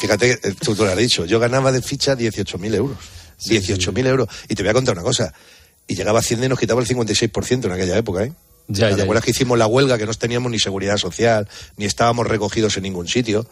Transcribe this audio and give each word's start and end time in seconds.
Fíjate, 0.00 0.32
eh, 0.32 0.54
tú, 0.60 0.74
tú 0.74 0.84
lo 0.84 0.90
has 0.90 0.96
dicho, 0.98 1.24
yo 1.24 1.38
ganaba 1.38 1.72
de 1.72 1.80
ficha 1.82 2.14
18.000 2.16 2.74
euros. 2.74 2.98
18.000 3.44 4.06
euros. 4.06 4.28
Y 4.48 4.54
te 4.54 4.62
voy 4.62 4.70
a 4.70 4.74
contar 4.74 4.94
una 4.94 5.02
cosa. 5.02 5.32
Y 5.86 5.94
llegaba 5.94 6.18
a 6.18 6.20
Hacienda 6.20 6.46
y 6.46 6.48
nos 6.48 6.58
quitaba 6.58 6.80
el 6.80 6.86
56% 6.88 7.64
en 7.66 7.72
aquella 7.72 7.96
época, 7.96 8.24
¿eh? 8.24 8.32
Ya, 8.68 8.94
¿Te 8.96 9.02
acuerdas 9.02 9.24
que 9.24 9.30
hicimos 9.30 9.56
la 9.56 9.66
huelga, 9.68 9.96
que 9.96 10.06
no 10.06 10.14
teníamos 10.14 10.50
ni 10.50 10.58
seguridad 10.58 10.96
social, 10.96 11.48
ni 11.76 11.84
estábamos 11.84 12.26
recogidos 12.26 12.76
en 12.76 12.82
ningún 12.82 13.06
sitio? 13.06 13.46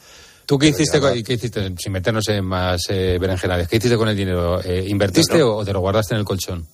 ¿Tú 0.45 0.59
qué 0.59 0.69
hiciste, 0.69 1.01
con- 1.01 1.22
qué 1.22 1.35
hiciste, 1.35 1.72
sin 1.79 1.93
meternos 1.93 2.29
en 2.29 2.45
más 2.45 2.83
eh, 2.89 3.17
berenjenales, 3.21 3.69
qué 3.69 3.77
hiciste 3.77 3.97
con 3.97 4.09
el 4.09 4.17
dinero? 4.17 4.61
Eh, 4.65 4.85
¿Invertiste 4.89 5.39
No, 5.39 5.45
no. 5.47 5.57
o 5.59 5.65
te 5.65 5.73
lo 5.73 5.81
guardaste 5.81 6.15
en 6.15 6.19
el 6.19 6.25
colchón? 6.27 6.67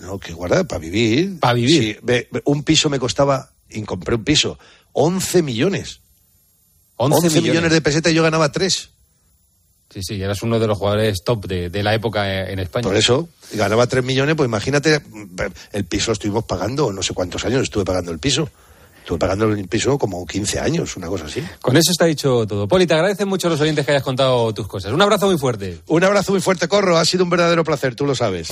No, 0.00 0.18
que 0.18 0.32
guardar 0.32 0.66
para 0.66 0.80
vivir. 0.80 1.38
¿Pa 1.38 1.52
vivir? 1.52 2.00
Sí, 2.04 2.26
un 2.44 2.64
piso 2.64 2.90
me 2.90 2.98
costaba, 2.98 3.52
y 3.70 3.80
compré 3.82 4.16
un 4.16 4.24
piso, 4.24 4.58
11 4.92 5.42
millones. 5.42 6.00
11, 6.96 7.26
11, 7.28 7.40
millones. 7.40 7.70
de 7.72 7.80
pesetas 7.80 8.12
y 8.12 8.16
yo 8.16 8.22
ganaba 8.24 8.50
3. 8.50 8.90
Sí, 9.94 10.02
sí, 10.02 10.20
eras 10.20 10.42
uno 10.42 10.58
de 10.58 10.66
los 10.66 10.76
jugadores 10.76 11.22
top 11.22 11.46
de, 11.46 11.70
de 11.70 11.82
la 11.84 11.94
época 11.94 12.50
en 12.50 12.58
España. 12.58 12.82
Por 12.82 12.96
eso, 12.96 13.28
ganaba 13.52 13.86
3 13.86 14.02
millones, 14.02 14.34
pues 14.34 14.48
imagínate, 14.48 15.00
el 15.70 15.84
piso 15.84 16.10
lo 16.10 16.14
estuvimos 16.14 16.42
pagando, 16.46 16.92
no 16.92 17.00
sé 17.00 17.14
cuántos 17.14 17.44
años 17.44 17.62
estuve 17.62 17.84
pagando 17.84 18.10
el 18.10 18.18
piso. 18.18 18.50
Estuve 18.98 19.18
pagando 19.18 19.44
el 19.52 19.68
piso 19.68 19.96
como 19.96 20.26
15 20.26 20.58
años, 20.58 20.96
una 20.96 21.06
cosa 21.06 21.26
así. 21.26 21.44
Con 21.62 21.76
eso 21.76 21.92
está 21.92 22.06
dicho 22.06 22.44
todo. 22.44 22.66
Poli, 22.66 22.88
te 22.88 22.94
agradecen 22.94 23.28
mucho 23.28 23.48
los 23.48 23.60
oyentes 23.60 23.86
que 23.86 23.92
hayas 23.92 24.02
contado 24.02 24.52
tus 24.52 24.66
cosas. 24.66 24.92
Un 24.92 25.00
abrazo 25.00 25.26
muy 25.26 25.38
fuerte. 25.38 25.78
Un 25.86 26.02
abrazo 26.02 26.32
muy 26.32 26.40
fuerte, 26.40 26.66
Corro. 26.66 26.98
Ha 26.98 27.04
sido 27.04 27.22
un 27.22 27.30
verdadero 27.30 27.62
placer, 27.62 27.94
tú 27.94 28.04
lo 28.04 28.16
sabes. 28.16 28.48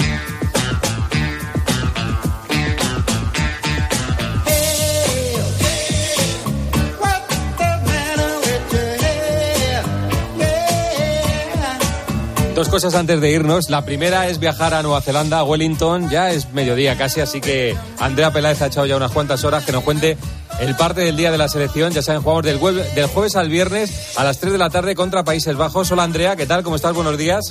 Dos 12.63 12.69
cosas 12.69 12.95
antes 12.95 13.21
de 13.21 13.29
irnos. 13.29 13.71
La 13.71 13.85
primera 13.85 14.29
es 14.29 14.39
viajar 14.39 14.73
a 14.73 14.85
Nueva 14.85 15.01
Zelanda, 15.01 15.41
a 15.41 15.43
Wellington. 15.43 16.09
Ya 16.11 16.31
es 16.31 16.53
mediodía 16.53 16.97
casi, 16.97 17.21
así 17.21 17.41
que 17.41 17.77
Andrea 17.99 18.33
Peláez 18.33 18.63
ha 18.63 18.67
echado 18.67 18.87
ya 18.87 18.97
unas 18.97 19.11
cuantas 19.11 19.43
horas 19.43 19.65
que 19.65 19.73
nos 19.73 19.83
cuente 19.83 20.17
el 20.61 20.77
parte 20.77 21.01
del 21.01 21.17
día 21.17 21.33
de 21.33 21.39
la 21.39 21.49
selección. 21.49 21.93
Ya 21.93 22.03
saben, 22.03 22.23
jugamos 22.23 22.45
del, 22.45 22.61
del 22.95 23.07
jueves 23.07 23.35
al 23.35 23.49
viernes 23.49 24.17
a 24.17 24.23
las 24.23 24.39
3 24.39 24.53
de 24.53 24.59
la 24.61 24.71
tarde 24.71 24.95
contra 24.95 25.25
Países 25.25 25.57
Bajos. 25.57 25.91
Hola 25.91 26.05
Andrea, 26.05 26.37
¿qué 26.37 26.47
tal? 26.47 26.63
¿Cómo 26.63 26.77
estás? 26.77 26.95
Buenos 26.95 27.19
días. 27.19 27.51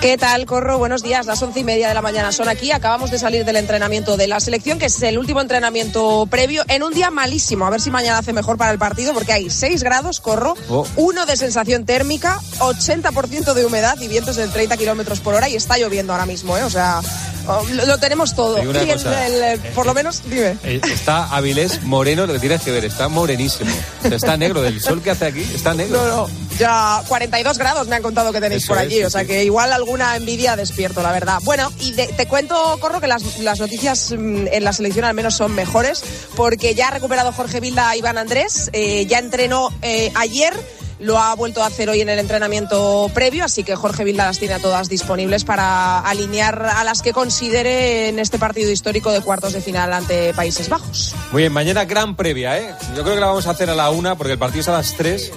¿Qué 0.00 0.16
tal, 0.16 0.46
Corro? 0.46 0.78
Buenos 0.78 1.02
días. 1.02 1.26
Las 1.26 1.42
once 1.42 1.58
y 1.58 1.64
media 1.64 1.88
de 1.88 1.94
la 1.94 2.00
mañana 2.02 2.30
son 2.30 2.48
aquí. 2.48 2.70
Acabamos 2.70 3.10
de 3.10 3.18
salir 3.18 3.44
del 3.44 3.56
entrenamiento 3.56 4.16
de 4.16 4.28
la 4.28 4.38
selección, 4.38 4.78
que 4.78 4.86
es 4.86 5.02
el 5.02 5.18
último 5.18 5.40
entrenamiento 5.40 6.26
previo, 6.30 6.62
en 6.68 6.84
un 6.84 6.94
día 6.94 7.10
malísimo. 7.10 7.66
A 7.66 7.70
ver 7.70 7.80
si 7.80 7.90
mañana 7.90 8.18
hace 8.18 8.32
mejor 8.32 8.56
para 8.56 8.70
el 8.70 8.78
partido, 8.78 9.12
porque 9.12 9.32
hay 9.32 9.50
6 9.50 9.82
grados, 9.82 10.20
Corro, 10.20 10.54
Oh. 10.68 10.86
uno 10.94 11.26
de 11.26 11.36
sensación 11.36 11.84
térmica, 11.84 12.40
80% 12.60 13.54
de 13.54 13.66
humedad 13.66 13.98
y 14.00 14.06
vientos 14.06 14.36
de 14.36 14.46
30 14.46 14.76
kilómetros 14.76 15.18
por 15.18 15.34
hora. 15.34 15.48
Y 15.48 15.56
está 15.56 15.76
lloviendo 15.78 16.12
ahora 16.12 16.26
mismo, 16.26 16.56
¿eh? 16.56 16.62
O 16.62 16.70
sea, 16.70 17.00
oh, 17.48 17.64
lo, 17.72 17.84
lo 17.86 17.98
tenemos 17.98 18.36
todo. 18.36 18.56
Y 18.62 18.68
el- 18.68 18.76
el- 18.76 19.42
el- 19.42 19.58
por 19.74 19.84
lo 19.84 19.94
menos, 19.94 20.22
dime. 20.30 20.56
Eh, 20.62 20.80
Está 20.84 21.24
Avilés 21.34 21.82
moreno, 21.82 22.24
lo 22.24 22.34
que 22.34 22.38
tienes 22.38 22.62
que 22.62 22.70
ver, 22.70 22.84
está 22.84 23.08
morenísimo. 23.08 23.70
O 24.04 24.06
sea, 24.08 24.16
está 24.16 24.36
negro, 24.36 24.62
del 24.62 24.80
sol 24.80 25.02
que 25.02 25.10
hace 25.10 25.26
aquí, 25.26 25.42
está 25.54 25.74
negro. 25.74 26.00
No, 26.06 26.16
no. 26.28 26.47
Ya 26.58 27.02
42 27.06 27.56
grados 27.58 27.86
me 27.88 27.96
han 27.96 28.02
contado 28.02 28.32
que 28.32 28.40
tenéis 28.40 28.64
Eso 28.64 28.72
por 28.72 28.78
allí, 28.82 29.02
o 29.04 29.10
sea 29.10 29.20
sí. 29.22 29.26
que 29.28 29.44
igual 29.44 29.72
alguna 29.72 30.16
envidia 30.16 30.56
despierto, 30.56 31.02
la 31.02 31.12
verdad. 31.12 31.38
Bueno, 31.44 31.70
y 31.80 31.92
de- 31.92 32.08
te 32.08 32.26
cuento, 32.26 32.78
Corro, 32.80 33.00
que 33.00 33.06
las, 33.06 33.38
las 33.38 33.60
noticias 33.60 34.12
mm, 34.16 34.46
en 34.50 34.64
la 34.64 34.72
selección 34.72 35.04
al 35.04 35.14
menos 35.14 35.34
son 35.36 35.54
mejores, 35.54 36.02
porque 36.36 36.74
ya 36.74 36.88
ha 36.88 36.90
recuperado 36.90 37.32
Jorge 37.32 37.60
Vilda 37.60 37.90
a 37.90 37.96
Iván 37.96 38.18
Andrés, 38.18 38.70
eh, 38.72 39.06
ya 39.06 39.18
entrenó 39.18 39.68
eh, 39.82 40.10
ayer. 40.16 40.52
Lo 41.00 41.16
ha 41.16 41.32
vuelto 41.36 41.62
a 41.62 41.66
hacer 41.66 41.88
hoy 41.88 42.00
en 42.00 42.08
el 42.08 42.18
entrenamiento 42.18 43.08
previo, 43.14 43.44
así 43.44 43.62
que 43.62 43.76
Jorge 43.76 44.02
Vilda 44.02 44.26
las 44.26 44.40
tiene 44.40 44.54
a 44.54 44.58
todas 44.58 44.88
disponibles 44.88 45.44
para 45.44 46.00
alinear 46.00 46.60
a 46.74 46.82
las 46.82 47.02
que 47.02 47.12
considere 47.12 48.08
en 48.08 48.18
este 48.18 48.36
partido 48.36 48.68
histórico 48.72 49.12
de 49.12 49.20
cuartos 49.20 49.52
de 49.52 49.60
final 49.60 49.92
ante 49.92 50.34
Países 50.34 50.68
Bajos. 50.68 51.14
Muy 51.30 51.42
bien, 51.42 51.52
mañana 51.52 51.84
gran 51.84 52.16
previa, 52.16 52.58
¿eh? 52.58 52.74
Yo 52.96 53.04
creo 53.04 53.14
que 53.14 53.20
la 53.20 53.28
vamos 53.28 53.46
a 53.46 53.50
hacer 53.50 53.70
a 53.70 53.76
la 53.76 53.90
una, 53.90 54.16
porque 54.16 54.32
el 54.32 54.40
partido 54.40 54.62
es 54.62 54.68
a 54.68 54.72
las 54.72 54.96
3 54.96 55.30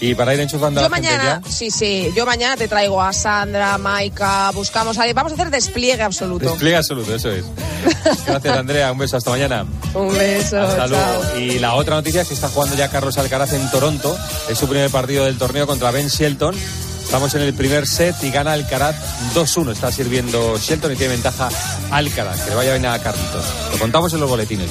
y 0.00 0.14
para 0.14 0.34
ir 0.34 0.40
enchufando 0.40 0.80
a 0.80 0.84
Yo 0.84 0.88
la 0.88 0.96
gente 0.96 1.10
mañana, 1.10 1.40
ya. 1.44 1.50
sí, 1.50 1.70
sí, 1.70 2.12
yo 2.14 2.26
mañana 2.26 2.56
te 2.56 2.68
traigo 2.68 3.00
a 3.02 3.12
Sandra, 3.12 3.78
Maika, 3.78 4.50
buscamos 4.52 4.98
a... 4.98 5.12
Vamos 5.12 5.32
a 5.32 5.34
hacer 5.36 5.50
despliegue 5.50 6.02
absoluto. 6.02 6.48
Despliegue 6.50 6.76
absoluto, 6.76 7.14
eso 7.14 7.30
es. 7.30 7.44
Gracias, 8.26 8.56
Andrea. 8.58 8.92
Un 8.92 8.98
beso, 8.98 9.16
hasta 9.16 9.30
mañana. 9.30 9.64
Un 9.94 10.12
beso, 10.12 10.60
Hasta 10.60 10.76
chao. 10.76 10.88
luego. 10.88 11.38
Y 11.38 11.58
la 11.58 11.74
otra 11.74 11.94
noticia 11.96 12.22
es 12.22 12.28
que 12.28 12.34
está 12.34 12.48
jugando 12.48 12.76
ya 12.76 12.88
Carlos 12.88 13.16
Alcaraz 13.18 13.52
en 13.52 13.70
Toronto. 13.70 14.16
Es 14.48 14.58
su 14.58 14.68
primer 14.68 14.90
partido 14.90 15.24
del 15.24 15.38
torneo 15.38 15.66
contra 15.66 15.90
Ben 15.90 16.08
Shelton. 16.08 16.54
Estamos 17.02 17.34
en 17.36 17.42
el 17.42 17.54
primer 17.54 17.86
set 17.86 18.16
y 18.22 18.30
gana 18.30 18.52
Alcaraz 18.52 18.96
2-1. 19.34 19.72
Está 19.72 19.92
sirviendo 19.92 20.58
Shelton 20.58 20.92
y 20.92 20.96
tiene 20.96 21.14
ventaja 21.14 21.48
Alcaraz. 21.90 22.40
Que 22.42 22.50
le 22.50 22.56
vaya 22.56 22.72
bien 22.72 22.86
a 22.86 22.98
Carlitos. 22.98 23.44
Lo 23.72 23.78
contamos 23.78 24.12
en 24.12 24.20
los 24.20 24.28
boletines. 24.28 24.70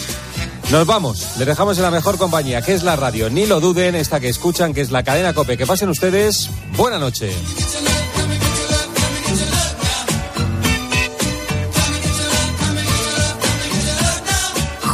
Nos 0.71 0.85
vamos, 0.87 1.37
les 1.37 1.47
dejamos 1.47 1.77
en 1.77 1.83
la 1.83 1.91
mejor 1.91 2.17
compañía, 2.17 2.61
que 2.61 2.73
es 2.73 2.83
la 2.83 2.95
radio. 2.95 3.29
Ni 3.29 3.45
lo 3.45 3.59
duden, 3.59 3.95
esta 3.95 4.19
que 4.19 4.29
escuchan, 4.29 4.73
que 4.73 4.81
es 4.81 4.91
la 4.91 5.03
cadena 5.03 5.33
Cope. 5.33 5.57
Que 5.57 5.65
pasen 5.65 5.89
ustedes. 5.89 6.49
Buena 6.75 6.97
noche. 6.97 7.31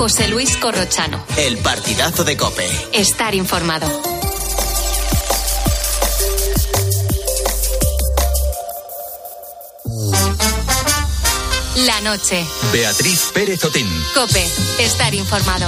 José 0.01 0.27
Luis 0.27 0.57
Corrochano. 0.57 1.23
El 1.37 1.57
partidazo 1.59 2.23
de 2.23 2.35
Cope. 2.35 2.67
Estar 2.91 3.35
informado. 3.35 4.20
La 11.85 11.99
noche. 12.01 12.45
Beatriz 12.71 13.31
Pérez 13.33 13.63
Otín. 13.65 13.87
Cope. 14.13 14.45
Estar 14.79 15.13
informado. 15.15 15.67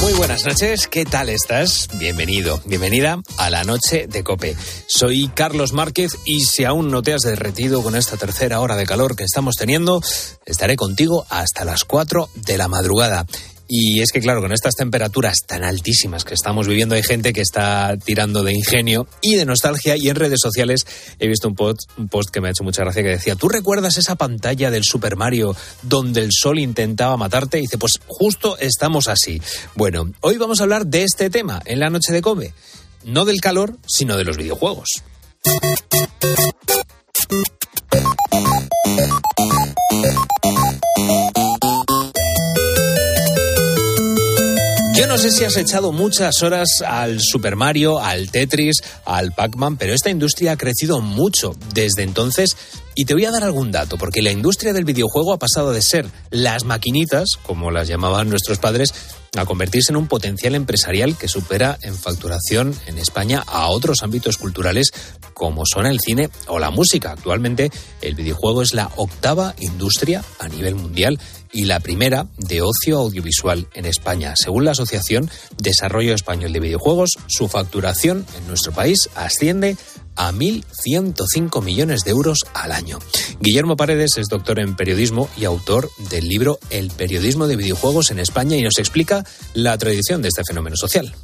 Muy 0.00 0.12
buenas 0.12 0.44
noches, 0.44 0.86
¿qué 0.86 1.04
tal 1.04 1.30
estás? 1.30 1.88
Bienvenido, 1.94 2.60
bienvenida 2.66 3.20
a 3.38 3.50
la 3.50 3.64
noche 3.64 4.06
de 4.06 4.22
Cope. 4.22 4.56
Soy 4.86 5.28
Carlos 5.34 5.72
Márquez 5.72 6.18
y 6.26 6.44
si 6.44 6.64
aún 6.64 6.90
no 6.90 7.02
te 7.02 7.14
has 7.14 7.22
derretido 7.22 7.82
con 7.82 7.96
esta 7.96 8.16
tercera 8.16 8.60
hora 8.60 8.76
de 8.76 8.86
calor 8.86 9.16
que 9.16 9.24
estamos 9.24 9.56
teniendo, 9.56 10.00
estaré 10.44 10.76
contigo 10.76 11.26
hasta 11.30 11.64
las 11.64 11.84
4 11.84 12.28
de 12.34 12.58
la 12.58 12.68
madrugada. 12.68 13.26
Y 13.66 14.00
es 14.00 14.12
que 14.12 14.20
claro, 14.20 14.40
con 14.40 14.52
estas 14.52 14.74
temperaturas 14.74 15.38
tan 15.46 15.64
altísimas 15.64 16.24
que 16.24 16.34
estamos 16.34 16.68
viviendo 16.68 16.94
hay 16.94 17.02
gente 17.02 17.32
que 17.32 17.40
está 17.40 17.96
tirando 17.96 18.42
de 18.42 18.52
ingenio 18.52 19.06
y 19.22 19.36
de 19.36 19.46
nostalgia 19.46 19.96
y 19.96 20.08
en 20.08 20.16
redes 20.16 20.40
sociales 20.42 20.86
he 21.18 21.26
visto 21.26 21.48
un 21.48 21.54
post, 21.54 21.80
un 21.96 22.08
post 22.08 22.30
que 22.30 22.40
me 22.40 22.48
ha 22.48 22.50
hecho 22.50 22.64
mucha 22.64 22.82
gracia 22.82 23.02
que 23.02 23.08
decía, 23.08 23.36
¿tú 23.36 23.48
recuerdas 23.48 23.96
esa 23.96 24.16
pantalla 24.16 24.70
del 24.70 24.84
Super 24.84 25.16
Mario 25.16 25.56
donde 25.82 26.22
el 26.22 26.30
sol 26.32 26.58
intentaba 26.58 27.16
matarte? 27.16 27.58
Y 27.58 27.62
dice, 27.62 27.78
pues 27.78 27.94
justo 28.06 28.58
estamos 28.58 29.08
así. 29.08 29.40
Bueno, 29.74 30.12
hoy 30.20 30.36
vamos 30.36 30.60
a 30.60 30.64
hablar 30.64 30.86
de 30.86 31.04
este 31.04 31.30
tema 31.30 31.62
en 31.64 31.80
la 31.80 31.90
noche 31.90 32.12
de 32.12 32.20
Come. 32.22 32.52
No 33.04 33.24
del 33.24 33.40
calor, 33.40 33.78
sino 33.86 34.16
de 34.16 34.24
los 34.24 34.36
videojuegos. 34.36 35.02
No 45.14 45.20
sé 45.20 45.30
si 45.30 45.44
has 45.44 45.56
echado 45.56 45.92
muchas 45.92 46.42
horas 46.42 46.82
al 46.84 47.20
Super 47.20 47.54
Mario, 47.54 48.00
al 48.00 48.32
Tetris, 48.32 48.82
al 49.04 49.30
Pac-Man, 49.30 49.76
pero 49.76 49.94
esta 49.94 50.10
industria 50.10 50.50
ha 50.50 50.56
crecido 50.56 51.00
mucho 51.00 51.54
desde 51.72 52.02
entonces. 52.02 52.56
Y 52.96 53.04
te 53.04 53.14
voy 53.14 53.24
a 53.24 53.30
dar 53.30 53.44
algún 53.44 53.70
dato, 53.70 53.96
porque 53.96 54.22
la 54.22 54.32
industria 54.32 54.72
del 54.72 54.84
videojuego 54.84 55.32
ha 55.32 55.38
pasado 55.38 55.70
de 55.70 55.82
ser 55.82 56.06
las 56.30 56.64
maquinitas, 56.64 57.36
como 57.44 57.70
las 57.70 57.86
llamaban 57.86 58.28
nuestros 58.28 58.58
padres, 58.58 58.92
a 59.36 59.46
convertirse 59.46 59.92
en 59.92 59.96
un 59.96 60.06
potencial 60.06 60.54
empresarial 60.54 61.16
que 61.16 61.28
supera 61.28 61.78
en 61.82 61.96
facturación 61.96 62.74
en 62.86 62.98
España 62.98 63.42
a 63.46 63.68
otros 63.68 64.02
ámbitos 64.02 64.38
culturales 64.38 64.92
como 65.32 65.64
son 65.66 65.86
el 65.86 66.00
cine 66.00 66.30
o 66.46 66.58
la 66.58 66.70
música. 66.70 67.12
Actualmente 67.12 67.70
el 68.00 68.14
videojuego 68.14 68.62
es 68.62 68.74
la 68.74 68.90
octava 68.96 69.54
industria 69.58 70.22
a 70.38 70.48
nivel 70.48 70.74
mundial 70.74 71.18
y 71.52 71.66
la 71.66 71.80
primera 71.80 72.26
de 72.36 72.62
ocio 72.62 72.98
audiovisual 72.98 73.68
en 73.74 73.86
España. 73.86 74.34
Según 74.36 74.64
la 74.64 74.72
Asociación 74.72 75.30
Desarrollo 75.56 76.14
Español 76.14 76.52
de 76.52 76.60
Videojuegos, 76.60 77.10
su 77.28 77.48
facturación 77.48 78.26
en 78.36 78.48
nuestro 78.48 78.72
país 78.72 79.08
asciende 79.14 79.76
1.105 80.16 81.62
millones 81.62 82.04
de 82.04 82.10
euros 82.10 82.46
al 82.54 82.72
año. 82.72 82.98
Guillermo 83.40 83.76
Paredes 83.76 84.16
es 84.16 84.28
doctor 84.28 84.58
en 84.58 84.76
periodismo 84.76 85.28
y 85.36 85.44
autor 85.44 85.90
del 86.10 86.28
libro 86.28 86.58
El 86.70 86.90
periodismo 86.90 87.46
de 87.46 87.56
videojuegos 87.56 88.10
en 88.10 88.18
España 88.18 88.56
y 88.56 88.62
nos 88.62 88.78
explica 88.78 89.24
la 89.54 89.76
tradición 89.78 90.22
de 90.22 90.28
este 90.28 90.44
fenómeno 90.44 90.76
social. 90.76 91.14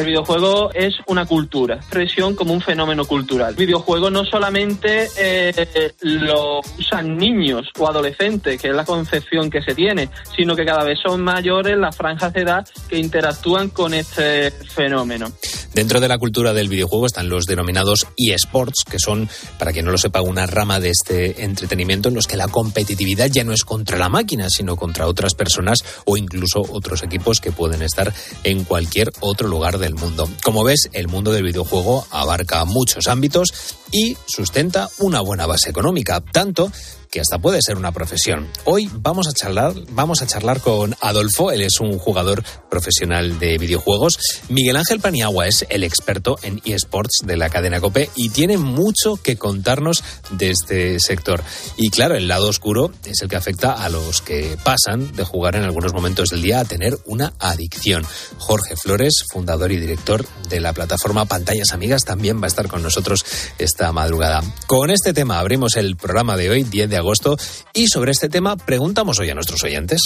El 0.00 0.06
videojuego 0.06 0.70
es 0.72 0.94
una 1.08 1.26
cultura, 1.26 1.74
expresión 1.74 2.34
como 2.34 2.54
un 2.54 2.62
fenómeno 2.62 3.04
cultural. 3.04 3.50
El 3.50 3.56
videojuego 3.66 4.08
no 4.08 4.24
solamente 4.24 5.08
eh, 5.18 5.92
lo 6.00 6.60
usan 6.78 7.18
niños 7.18 7.68
o 7.78 7.86
adolescentes, 7.86 8.58
que 8.58 8.68
es 8.68 8.74
la 8.74 8.86
concepción 8.86 9.50
que 9.50 9.60
se 9.60 9.74
tiene, 9.74 10.08
sino 10.34 10.56
que 10.56 10.64
cada 10.64 10.84
vez 10.84 11.00
son 11.04 11.20
mayores 11.20 11.76
las 11.76 11.94
franjas 11.94 12.32
de 12.32 12.40
edad 12.40 12.66
que 12.88 12.96
interactúan 12.96 13.68
con 13.68 13.92
este 13.92 14.50
fenómeno. 14.50 15.30
Dentro 15.74 16.00
de 16.00 16.08
la 16.08 16.18
cultura 16.18 16.52
del 16.52 16.68
videojuego 16.68 17.06
están 17.06 17.28
los 17.28 17.44
denominados 17.44 18.06
eSports, 18.16 18.84
que 18.90 18.98
son, 18.98 19.28
para 19.56 19.72
quien 19.72 19.84
no 19.84 19.92
lo 19.92 19.98
sepa, 19.98 20.20
una 20.20 20.46
rama 20.46 20.80
de 20.80 20.90
este 20.90 21.44
entretenimiento 21.44 22.08
en 22.08 22.16
los 22.16 22.26
que 22.26 22.36
la 22.36 22.48
competitividad 22.48 23.28
ya 23.30 23.44
no 23.44 23.52
es 23.52 23.64
contra 23.64 23.96
la 23.96 24.08
máquina, 24.08 24.48
sino 24.48 24.74
contra 24.76 25.06
otras 25.06 25.34
personas 25.34 25.84
o 26.06 26.16
incluso 26.16 26.60
otros 26.70 27.04
equipos 27.04 27.40
que 27.40 27.52
pueden 27.52 27.82
estar 27.82 28.12
en 28.42 28.64
cualquier 28.64 29.12
otro 29.20 29.46
lugar 29.46 29.78
del 29.78 29.89
mundo. 29.94 30.28
Como 30.42 30.64
ves, 30.64 30.88
el 30.92 31.08
mundo 31.08 31.32
del 31.32 31.44
videojuego 31.44 32.06
abarca 32.10 32.64
muchos 32.64 33.06
ámbitos 33.06 33.52
y 33.90 34.16
sustenta 34.26 34.88
una 34.98 35.20
buena 35.20 35.46
base 35.46 35.70
económica, 35.70 36.20
tanto 36.20 36.70
que 37.10 37.20
hasta 37.20 37.38
puede 37.38 37.58
ser 37.60 37.76
una 37.76 37.90
profesión. 37.90 38.48
Hoy 38.64 38.88
vamos 38.92 39.26
a 39.26 39.32
charlar, 39.32 39.74
vamos 39.90 40.22
a 40.22 40.26
charlar 40.26 40.60
con 40.60 40.94
Adolfo, 41.00 41.50
él 41.50 41.62
es 41.62 41.80
un 41.80 41.98
jugador 41.98 42.44
profesional 42.70 43.40
de 43.40 43.58
videojuegos. 43.58 44.18
Miguel 44.48 44.76
Ángel 44.76 45.00
Paniagua 45.00 45.48
es 45.48 45.66
el 45.70 45.82
experto 45.82 46.38
en 46.42 46.60
eSports 46.64 47.22
de 47.24 47.36
la 47.36 47.50
cadena 47.50 47.80
Cope 47.80 48.10
y 48.14 48.28
tiene 48.28 48.58
mucho 48.58 49.16
que 49.16 49.36
contarnos 49.36 50.04
de 50.30 50.50
este 50.50 51.00
sector. 51.00 51.42
Y 51.76 51.90
claro, 51.90 52.14
el 52.14 52.28
lado 52.28 52.48
oscuro 52.48 52.92
es 53.04 53.20
el 53.22 53.28
que 53.28 53.36
afecta 53.36 53.72
a 53.72 53.88
los 53.88 54.22
que 54.22 54.56
pasan 54.62 55.10
de 55.16 55.24
jugar 55.24 55.56
en 55.56 55.64
algunos 55.64 55.92
momentos 55.92 56.30
del 56.30 56.42
día 56.42 56.60
a 56.60 56.64
tener 56.64 56.96
una 57.06 57.32
adicción. 57.40 58.06
Jorge 58.38 58.76
Flores, 58.76 59.24
fundador 59.32 59.72
y 59.72 59.78
director 59.78 60.24
de 60.48 60.60
la 60.60 60.72
plataforma 60.72 61.24
Pantallas 61.24 61.72
Amigas, 61.72 62.04
también 62.04 62.40
va 62.40 62.44
a 62.44 62.48
estar 62.48 62.68
con 62.68 62.82
nosotros 62.82 63.24
esta 63.58 63.90
madrugada. 63.90 64.44
Con 64.68 64.90
este 64.90 65.12
tema 65.12 65.40
abrimos 65.40 65.74
el 65.74 65.96
programa 65.96 66.36
de 66.36 66.50
hoy, 66.50 66.62
10 66.62 66.88
de 66.88 66.99
agosto. 67.00 67.36
Y 67.74 67.88
sobre 67.88 68.12
este 68.12 68.28
tema 68.28 68.56
preguntamos 68.56 69.18
hoy 69.18 69.30
a 69.30 69.34
nuestros 69.34 69.62
oyentes. 69.64 70.00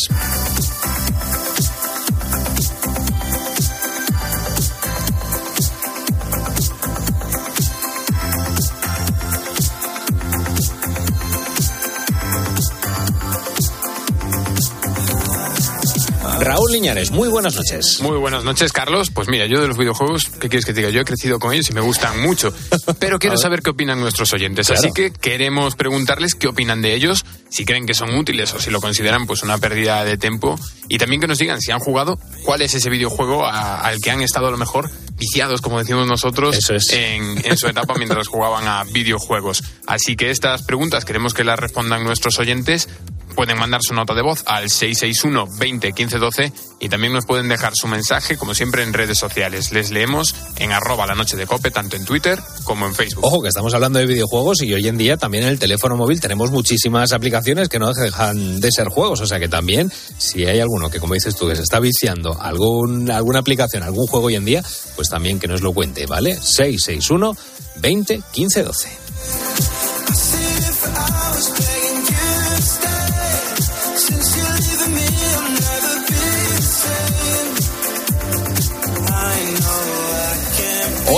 Raúl 16.64 16.72
Liñares, 16.72 17.10
muy 17.10 17.28
buenas 17.28 17.56
noches. 17.56 18.00
Muy 18.00 18.16
buenas 18.16 18.42
noches, 18.42 18.72
Carlos. 18.72 19.10
Pues 19.10 19.28
mira, 19.28 19.44
yo 19.44 19.60
de 19.60 19.68
los 19.68 19.76
videojuegos, 19.76 20.30
¿qué 20.40 20.48
quieres 20.48 20.64
que 20.64 20.72
te 20.72 20.80
diga? 20.80 20.88
Yo 20.88 21.02
he 21.02 21.04
crecido 21.04 21.38
con 21.38 21.52
ellos 21.52 21.68
y 21.68 21.74
me 21.74 21.82
gustan 21.82 22.22
mucho. 22.22 22.54
Pero 22.98 23.18
quiero 23.18 23.36
saber 23.42 23.60
qué 23.60 23.68
opinan 23.68 24.00
nuestros 24.00 24.32
oyentes. 24.32 24.70
Así 24.70 24.90
que 24.94 25.10
queremos 25.10 25.76
preguntarles 25.76 26.34
qué 26.34 26.48
opinan 26.48 26.80
de 26.80 26.94
ellos, 26.94 27.26
si 27.50 27.66
creen 27.66 27.84
que 27.84 27.92
son 27.92 28.16
útiles 28.16 28.54
o 28.54 28.60
si 28.60 28.70
lo 28.70 28.80
consideran 28.80 29.26
pues 29.26 29.42
una 29.42 29.58
pérdida 29.58 30.06
de 30.06 30.16
tiempo. 30.16 30.58
Y 30.88 30.96
también 30.96 31.20
que 31.20 31.26
nos 31.26 31.36
digan 31.36 31.60
si 31.60 31.70
han 31.70 31.80
jugado, 31.80 32.18
cuál 32.44 32.62
es 32.62 32.72
ese 32.72 32.88
videojuego 32.88 33.46
al 33.46 34.00
que 34.00 34.10
han 34.10 34.22
estado 34.22 34.46
a 34.46 34.50
lo 34.50 34.56
mejor 34.56 34.90
viciados, 35.18 35.60
como 35.60 35.78
decimos 35.78 36.06
nosotros, 36.06 36.58
en, 36.92 37.44
en 37.44 37.58
su 37.58 37.68
etapa 37.68 37.94
mientras 37.98 38.26
jugaban 38.26 38.66
a 38.66 38.84
videojuegos. 38.84 39.62
Así 39.86 40.16
que 40.16 40.30
estas 40.30 40.62
preguntas 40.62 41.04
queremos 41.04 41.34
que 41.34 41.44
las 41.44 41.58
respondan 41.58 42.04
nuestros 42.04 42.38
oyentes 42.38 42.88
pueden 43.34 43.58
mandar 43.58 43.80
su 43.82 43.94
nota 43.94 44.14
de 44.14 44.22
voz 44.22 44.42
al 44.46 44.70
661 44.70 45.58
20 45.58 45.92
15 45.92 46.18
12 46.18 46.52
y 46.80 46.88
también 46.88 47.12
nos 47.12 47.26
pueden 47.26 47.48
dejar 47.48 47.72
su 47.74 47.88
mensaje, 47.88 48.36
como 48.36 48.54
siempre, 48.54 48.82
en 48.82 48.92
redes 48.92 49.18
sociales. 49.18 49.72
Les 49.72 49.90
leemos 49.90 50.34
en 50.56 50.72
arroba 50.72 51.06
la 51.06 51.14
noche 51.14 51.36
de 51.36 51.46
cope, 51.46 51.70
tanto 51.70 51.96
en 51.96 52.04
Twitter 52.04 52.38
como 52.64 52.86
en 52.86 52.94
Facebook. 52.94 53.24
Ojo, 53.24 53.42
que 53.42 53.48
estamos 53.48 53.74
hablando 53.74 53.98
de 53.98 54.06
videojuegos 54.06 54.62
y 54.62 54.72
hoy 54.74 54.86
en 54.88 54.98
día 54.98 55.16
también 55.16 55.44
en 55.44 55.50
el 55.50 55.58
teléfono 55.58 55.96
móvil 55.96 56.20
tenemos 56.20 56.50
muchísimas 56.50 57.12
aplicaciones 57.12 57.68
que 57.68 57.78
no 57.78 57.92
dejan 57.92 58.60
de 58.60 58.70
ser 58.70 58.88
juegos. 58.88 59.20
O 59.20 59.26
sea 59.26 59.38
que 59.38 59.48
también, 59.48 59.90
si 60.18 60.44
hay 60.44 60.60
alguno 60.60 60.90
que, 60.90 61.00
como 61.00 61.14
dices 61.14 61.36
tú, 61.36 61.48
que 61.48 61.56
se 61.56 61.62
está 61.62 61.80
viciando 61.80 62.40
algún, 62.40 63.10
alguna 63.10 63.40
aplicación, 63.40 63.82
algún 63.82 64.06
juego 64.06 64.26
hoy 64.26 64.36
en 64.36 64.44
día, 64.44 64.62
pues 64.96 65.08
también 65.08 65.38
que 65.38 65.48
nos 65.48 65.62
lo 65.62 65.72
cuente, 65.72 66.06
¿vale? 66.06 66.36
661 66.36 67.36
20 67.76 68.22
15 68.32 68.62
12. 68.62 69.83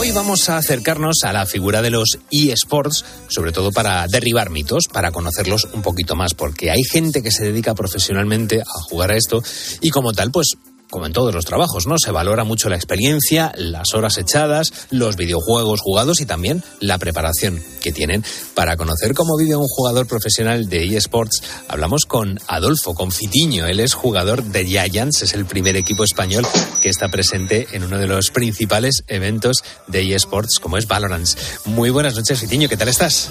Hoy 0.07 0.13
vamos 0.13 0.49
a 0.49 0.59
acercarnos 0.59 1.25
a 1.25 1.33
la 1.33 1.47
figura 1.47 1.83
de 1.83 1.91
los 1.91 2.21
eSports, 2.31 3.05
sobre 3.27 3.51
todo 3.51 3.73
para 3.73 4.07
derribar 4.07 4.51
mitos, 4.51 4.85
para 4.87 5.11
conocerlos 5.11 5.67
un 5.73 5.83
poquito 5.83 6.15
más, 6.15 6.33
porque 6.33 6.71
hay 6.71 6.85
gente 6.85 7.25
que 7.25 7.33
se 7.33 7.43
dedica 7.43 7.75
profesionalmente 7.75 8.61
a 8.61 8.83
jugar 8.89 9.11
a 9.11 9.17
esto 9.17 9.43
y 9.81 9.91
como 9.91 10.13
tal, 10.13 10.31
pues 10.31 10.53
como 10.91 11.07
en 11.07 11.13
todos 11.13 11.35
los 11.35 11.45
trabajos, 11.45 11.87
¿no? 11.87 11.99
Se 11.99 12.11
valora 12.11 12.45
mucho 12.45 12.69
la 12.69 12.77
experiencia, 12.77 13.53
las 13.57 13.95
horas 13.95 14.19
echadas, 14.19 14.73
los 14.91 15.17
videojuegos 15.17 15.81
jugados 15.81 16.21
y 16.21 16.27
también 16.27 16.63
la 16.81 16.99
preparación 16.99 17.63
que 17.83 17.93
tienen. 17.93 18.25
Para 18.55 18.77
conocer 18.77 19.15
cómo 19.15 19.37
vive 19.37 19.57
un 19.57 19.67
jugador 19.69 20.07
profesional 20.07 20.69
de 20.69 20.97
eSports, 20.97 21.43
hablamos 21.69 22.05
con 22.07 22.39
Adolfo 22.47 22.95
Confitiño. 22.95 23.67
Él 23.67 23.81
es 23.81 23.95
jugador 23.95 24.43
de 24.43 24.65
Giants, 24.65 25.23
es 25.23 25.35
el 25.35 25.47
primer 25.47 25.77
equipo 25.77 26.05
español 26.05 26.47
que 26.81 26.89
está 26.89 27.09
presente 27.09 27.67
en 27.73 27.85
uno 27.85 27.99
de 27.99 28.07
los 28.07 28.31
principales 28.31 29.03
eventos 29.09 29.63
de 29.87 30.15
eSports, 30.15 30.59
como 30.59 30.77
es 30.77 30.87
Valorant. 30.87 31.29
Muy 31.65 31.91
buenas 31.91 32.15
noches, 32.15 32.41
Fitiño, 32.41 32.69
¿qué 32.69 32.77
tal 32.77 32.89
estás? 32.89 33.31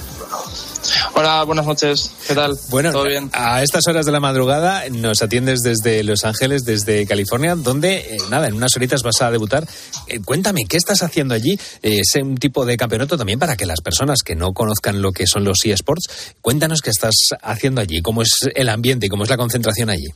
Hola, 1.13 1.43
buenas 1.43 1.65
noches. 1.65 2.11
¿Qué 2.27 2.35
tal? 2.35 2.57
Bueno, 2.69 2.91
¿todo 2.91 3.05
bien? 3.05 3.29
A 3.33 3.63
estas 3.63 3.87
horas 3.87 4.05
de 4.05 4.11
la 4.11 4.19
madrugada 4.19 4.83
nos 4.89 5.21
atiendes 5.21 5.61
desde 5.61 6.03
Los 6.03 6.25
Ángeles, 6.25 6.63
desde 6.63 7.05
California, 7.05 7.55
donde, 7.55 7.97
eh, 7.97 8.17
nada, 8.29 8.47
en 8.47 8.55
unas 8.55 8.75
horitas 8.75 9.01
vas 9.01 9.21
a 9.21 9.31
debutar. 9.31 9.67
Eh, 10.07 10.19
cuéntame, 10.23 10.65
¿qué 10.67 10.77
estás 10.77 11.01
haciendo 11.03 11.33
allí? 11.33 11.57
Eh, 11.81 11.99
es 12.01 12.21
un 12.21 12.37
tipo 12.37 12.65
de 12.65 12.77
campeonato 12.77 13.17
también 13.17 13.39
para 13.39 13.55
que 13.55 13.65
las 13.65 13.81
personas 13.81 14.19
que 14.23 14.35
no 14.35 14.53
conozcan 14.53 15.01
lo 15.01 15.11
que 15.11 15.27
son 15.27 15.43
los 15.43 15.63
eSports, 15.63 16.35
cuéntanos 16.41 16.81
qué 16.81 16.89
estás 16.89 17.15
haciendo 17.41 17.81
allí, 17.81 18.01
cómo 18.01 18.21
es 18.21 18.49
el 18.53 18.69
ambiente 18.69 19.07
y 19.07 19.09
cómo 19.09 19.23
es 19.23 19.29
la 19.29 19.37
concentración 19.37 19.89
allí. 19.89 20.07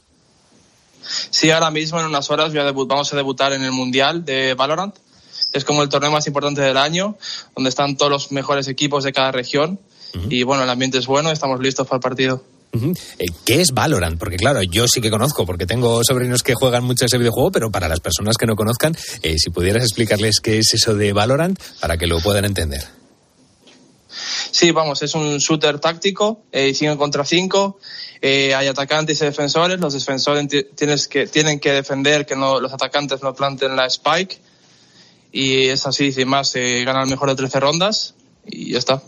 Sí, 1.32 1.50
ahora 1.50 1.72
mismo 1.72 2.00
en 2.00 2.06
unas 2.06 2.30
horas 2.30 2.54
vamos 2.54 3.14
a 3.14 3.16
debutar 3.16 3.54
en 3.54 3.64
el 3.64 3.72
Mundial 3.72 4.26
de 4.26 4.54
Valorant. 4.54 4.96
Es 5.52 5.66
como 5.66 5.82
el 5.82 5.90
torneo 5.90 6.12
más 6.12 6.28
importante 6.28 6.62
del 6.62 6.78
año, 6.78 7.18
donde 7.56 7.70
están 7.70 7.98
todos 7.98 8.12
los 8.12 8.32
mejores 8.32 8.68
equipos 8.68 9.04
de 9.04 9.14
cada 9.14 9.32
región 9.32 9.80
y 10.30 10.44
bueno, 10.44 10.64
el 10.64 10.70
ambiente 10.70 10.98
es 10.98 11.08
bueno, 11.08 11.32
estamos 11.32 11.60
listos 11.60 11.88
para 11.88 11.98
el 11.98 12.02
partido. 12.02 12.44
Eh, 12.72 13.26
¿Qué 13.46 13.62
es 13.62 13.72
Valorant? 13.72 14.20
Porque 14.20 14.38
claro, 14.38 14.62
yo 14.62 14.88
sí 14.88 15.02
que 15.02 15.10
conozco, 15.10 15.46
porque 15.46 15.66
tengo 15.66 16.02
sobrinos 16.04 16.44
que 16.44 16.54
juegan 16.54 16.84
mucho 16.84 17.06
ese 17.06 17.18
videojuego, 17.18 17.52
pero 17.52 17.72
para 17.72 17.88
las 17.88 18.00
personas 18.00 18.38
que 18.38 18.46
no 18.46 18.56
conozcan, 18.56 18.96
eh, 19.24 19.38
si 19.38 19.50
pudieras 19.50 19.84
explicarles 19.84 20.40
qué 20.40 20.60
es 20.60 20.74
eso 20.74 20.94
de 20.96 21.14
Valorant 21.14 21.60
para 21.80 21.98
que 21.98 22.08
lo 22.08 22.20
puedan 22.20 22.46
entender. 22.46 22.84
Sí, 24.52 24.72
vamos, 24.72 25.02
es 25.02 25.16
un 25.16 25.38
shooter 25.38 25.80
táctico, 25.80 26.44
5 26.52 26.94
eh, 26.94 26.98
contra 26.98 27.24
5. 27.24 27.80
hay 28.22 28.68
atacantes 28.68 29.22
y 29.22 29.26
defensores. 29.26 29.80
Los 29.80 29.94
defensores 29.94 30.48
tienes 30.76 31.08
que, 31.08 31.28
tienen 31.28 31.60
que 31.60 31.72
defender 31.72 32.26
que 32.26 32.36
no, 32.36 32.60
los 32.60 32.74
atacantes 32.74 33.22
no 33.22 33.34
planten 33.34 33.76
la 33.76 33.86
spike. 33.86 34.40
Y 35.32 35.68
es 35.68 35.86
así, 35.86 36.12
sin 36.12 36.28
más, 36.28 36.50
se 36.50 36.84
gana 36.84 37.04
el 37.04 37.10
mejor 37.10 37.30
de 37.30 37.36
13 37.36 37.60
rondas 37.60 38.16
y 38.46 38.74
ya 38.74 38.80
está. 38.80 39.02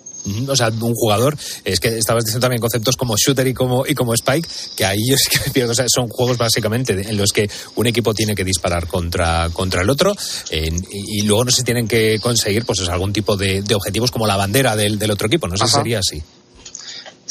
O 0.47 0.55
sea, 0.55 0.69
un 0.69 0.93
jugador, 0.93 1.37
es 1.63 1.79
que 1.79 1.97
estabas 1.97 2.25
diciendo 2.25 2.45
también 2.45 2.61
conceptos 2.61 2.95
como 2.95 3.15
shooter 3.15 3.47
y 3.47 3.53
como, 3.53 3.85
y 3.87 3.95
como 3.95 4.13
spike, 4.13 4.47
que 4.75 4.85
ahí 4.85 4.99
yo 5.07 5.15
sí 5.17 5.29
que 5.29 5.39
me 5.45 5.51
pierdo. 5.51 5.71
O 5.71 5.75
sea, 5.75 5.85
son 5.87 6.07
juegos 6.07 6.37
básicamente 6.37 6.93
en 6.93 7.17
los 7.17 7.31
que 7.31 7.49
un 7.75 7.87
equipo 7.87 8.13
tiene 8.13 8.35
que 8.35 8.43
disparar 8.43 8.87
contra, 8.87 9.49
contra 9.51 9.81
el 9.81 9.89
otro 9.89 10.15
y, 10.51 11.21
luego 11.23 11.45
no 11.45 11.51
se 11.51 11.63
tienen 11.63 11.87
que 11.87 12.19
conseguir 12.19 12.65
pues 12.65 12.87
algún 12.89 13.13
tipo 13.13 13.37
de, 13.37 13.63
objetivos 13.73 14.11
como 14.11 14.27
la 14.27 14.35
bandera 14.35 14.75
del, 14.75 14.99
del 14.99 15.11
otro 15.11 15.27
equipo. 15.27 15.47
No 15.47 15.57
sé 15.57 15.67
si 15.67 15.73
sería 15.73 15.99
así. 15.99 16.21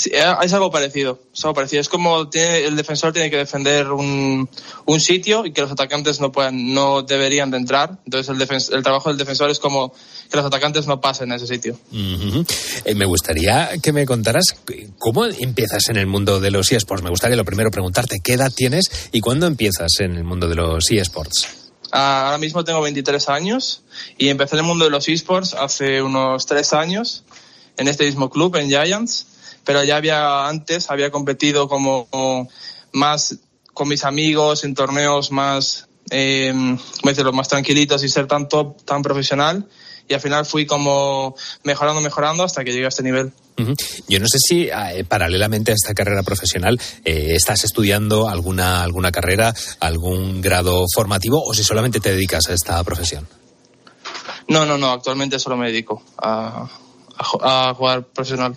Sí, 0.00 0.10
eh, 0.14 0.34
es 0.42 0.52
algo 0.54 0.70
parecido. 0.70 1.20
Es 1.34 1.44
algo 1.44 1.54
parecido. 1.54 1.82
Es 1.82 1.90
como 1.90 2.30
tiene, 2.30 2.64
el 2.64 2.74
defensor 2.74 3.12
tiene 3.12 3.30
que 3.30 3.36
defender 3.36 3.92
un, 3.92 4.48
un, 4.86 5.00
sitio 5.00 5.44
y 5.44 5.52
que 5.52 5.60
los 5.60 5.70
atacantes 5.70 6.20
no 6.20 6.32
puedan, 6.32 6.72
no 6.72 7.02
deberían 7.02 7.50
de 7.50 7.58
entrar. 7.58 7.98
Entonces 8.06 8.34
el, 8.34 8.76
el 8.76 8.82
trabajo 8.82 9.10
del 9.10 9.18
defensor 9.18 9.50
es 9.50 9.58
como 9.58 9.92
que 10.30 10.36
los 10.36 10.46
atacantes 10.46 10.86
no 10.86 11.00
pasen 11.00 11.32
a 11.32 11.36
ese 11.36 11.46
sitio. 11.46 11.78
Eh, 12.84 12.94
me 12.94 13.04
gustaría 13.04 13.70
que 13.82 13.92
me 13.92 14.06
contaras 14.06 14.54
cómo 14.98 15.26
empiezas 15.26 15.88
en 15.88 15.96
el 15.96 16.06
mundo 16.06 16.40
de 16.40 16.50
los 16.50 16.70
eSports. 16.70 17.02
Me 17.02 17.10
gustaría 17.10 17.36
lo 17.36 17.44
primero 17.44 17.70
preguntarte 17.70 18.20
qué 18.22 18.34
edad 18.34 18.52
tienes 18.54 18.90
y 19.12 19.20
cuándo 19.20 19.46
empiezas 19.46 19.88
en 19.98 20.16
el 20.16 20.24
mundo 20.24 20.48
de 20.48 20.54
los 20.54 20.90
eSports. 20.90 21.48
Ah, 21.92 22.26
ahora 22.26 22.38
mismo 22.38 22.62
tengo 22.64 22.80
23 22.80 23.28
años 23.28 23.82
y 24.16 24.28
empecé 24.28 24.54
en 24.54 24.60
el 24.60 24.66
mundo 24.66 24.84
de 24.84 24.90
los 24.90 25.08
eSports 25.08 25.54
hace 25.54 26.00
unos 26.00 26.46
tres 26.46 26.72
años 26.72 27.24
en 27.76 27.88
este 27.88 28.04
mismo 28.04 28.30
club, 28.30 28.54
en 28.56 28.68
Giants 28.68 29.26
pero 29.64 29.84
ya 29.84 29.96
había 29.96 30.48
antes, 30.48 30.90
había 30.90 31.10
competido 31.10 31.68
como, 31.68 32.48
más 32.92 33.36
con 33.72 33.88
mis 33.88 34.04
amigos 34.04 34.64
en 34.64 34.74
torneos 34.74 35.30
más, 35.30 35.88
eh, 36.10 36.52
más 37.32 37.48
tranquilitos 37.48 38.02
y 38.02 38.08
ser 38.08 38.26
tan 38.26 38.48
top, 38.48 38.82
tan 38.84 39.02
profesional. 39.02 39.68
Y 40.10 40.14
al 40.14 40.20
final 40.20 40.44
fui 40.44 40.66
como 40.66 41.36
mejorando, 41.62 42.00
mejorando 42.00 42.42
hasta 42.42 42.64
que 42.64 42.72
llegué 42.72 42.86
a 42.86 42.88
este 42.88 43.04
nivel. 43.04 43.32
Yo 44.08 44.18
no 44.18 44.26
sé 44.26 44.38
si 44.40 44.62
eh, 44.68 45.04
paralelamente 45.06 45.70
a 45.70 45.74
esta 45.74 45.94
carrera 45.94 46.24
profesional 46.24 46.80
eh, 47.04 47.34
estás 47.36 47.62
estudiando 47.62 48.28
alguna, 48.28 48.82
alguna 48.82 49.12
carrera, 49.12 49.54
algún 49.78 50.40
grado 50.40 50.84
formativo 50.92 51.40
o 51.40 51.54
si 51.54 51.62
solamente 51.62 52.00
te 52.00 52.10
dedicas 52.10 52.48
a 52.48 52.54
esta 52.54 52.82
profesión. 52.82 53.28
No, 54.48 54.66
no, 54.66 54.76
no, 54.76 54.90
actualmente 54.90 55.38
solo 55.38 55.56
me 55.56 55.68
dedico 55.68 56.02
a, 56.18 56.68
a, 57.16 57.70
a 57.70 57.74
jugar 57.74 58.02
profesional. 58.08 58.56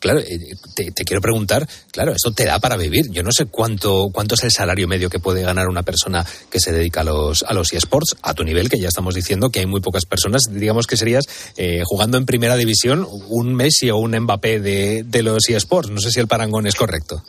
Claro, 0.00 0.20
eh, 0.20 0.56
te, 0.74 1.04
quiero 1.04 1.20
preguntar, 1.20 1.68
claro, 1.92 2.12
esto 2.12 2.32
te 2.32 2.44
da 2.44 2.58
para 2.58 2.76
vivir. 2.76 3.10
Yo 3.10 3.22
no 3.22 3.30
sé 3.32 3.46
cuánto, 3.46 4.08
cuánto 4.12 4.34
es 4.34 4.44
el 4.44 4.50
salario 4.50 4.88
medio 4.88 5.08
que 5.08 5.20
puede 5.20 5.42
ganar 5.42 5.68
una 5.68 5.82
persona 5.82 6.26
que 6.50 6.60
se 6.60 6.72
dedica 6.72 7.02
a 7.02 7.04
los, 7.04 7.42
a 7.44 7.54
los 7.54 7.72
eSports, 7.72 8.16
a 8.22 8.34
tu 8.34 8.44
nivel, 8.44 8.68
que 8.68 8.80
ya 8.80 8.88
estamos 8.88 9.14
diciendo 9.14 9.50
que 9.50 9.60
hay 9.60 9.66
muy 9.66 9.80
pocas 9.80 10.04
personas. 10.04 10.42
Digamos 10.50 10.86
que 10.86 10.96
serías 10.96 11.24
eh, 11.56 11.82
jugando 11.84 12.18
en 12.18 12.26
primera 12.26 12.56
división 12.56 13.06
un 13.28 13.54
Messi 13.54 13.90
o 13.90 13.98
un 13.98 14.18
Mbappé 14.18 14.60
de, 14.60 15.04
de 15.04 15.22
los 15.22 15.48
eSports. 15.48 15.90
No 15.90 16.00
sé 16.00 16.10
si 16.10 16.20
el 16.20 16.26
parangón 16.26 16.66
es 16.66 16.74
correcto. 16.74 17.22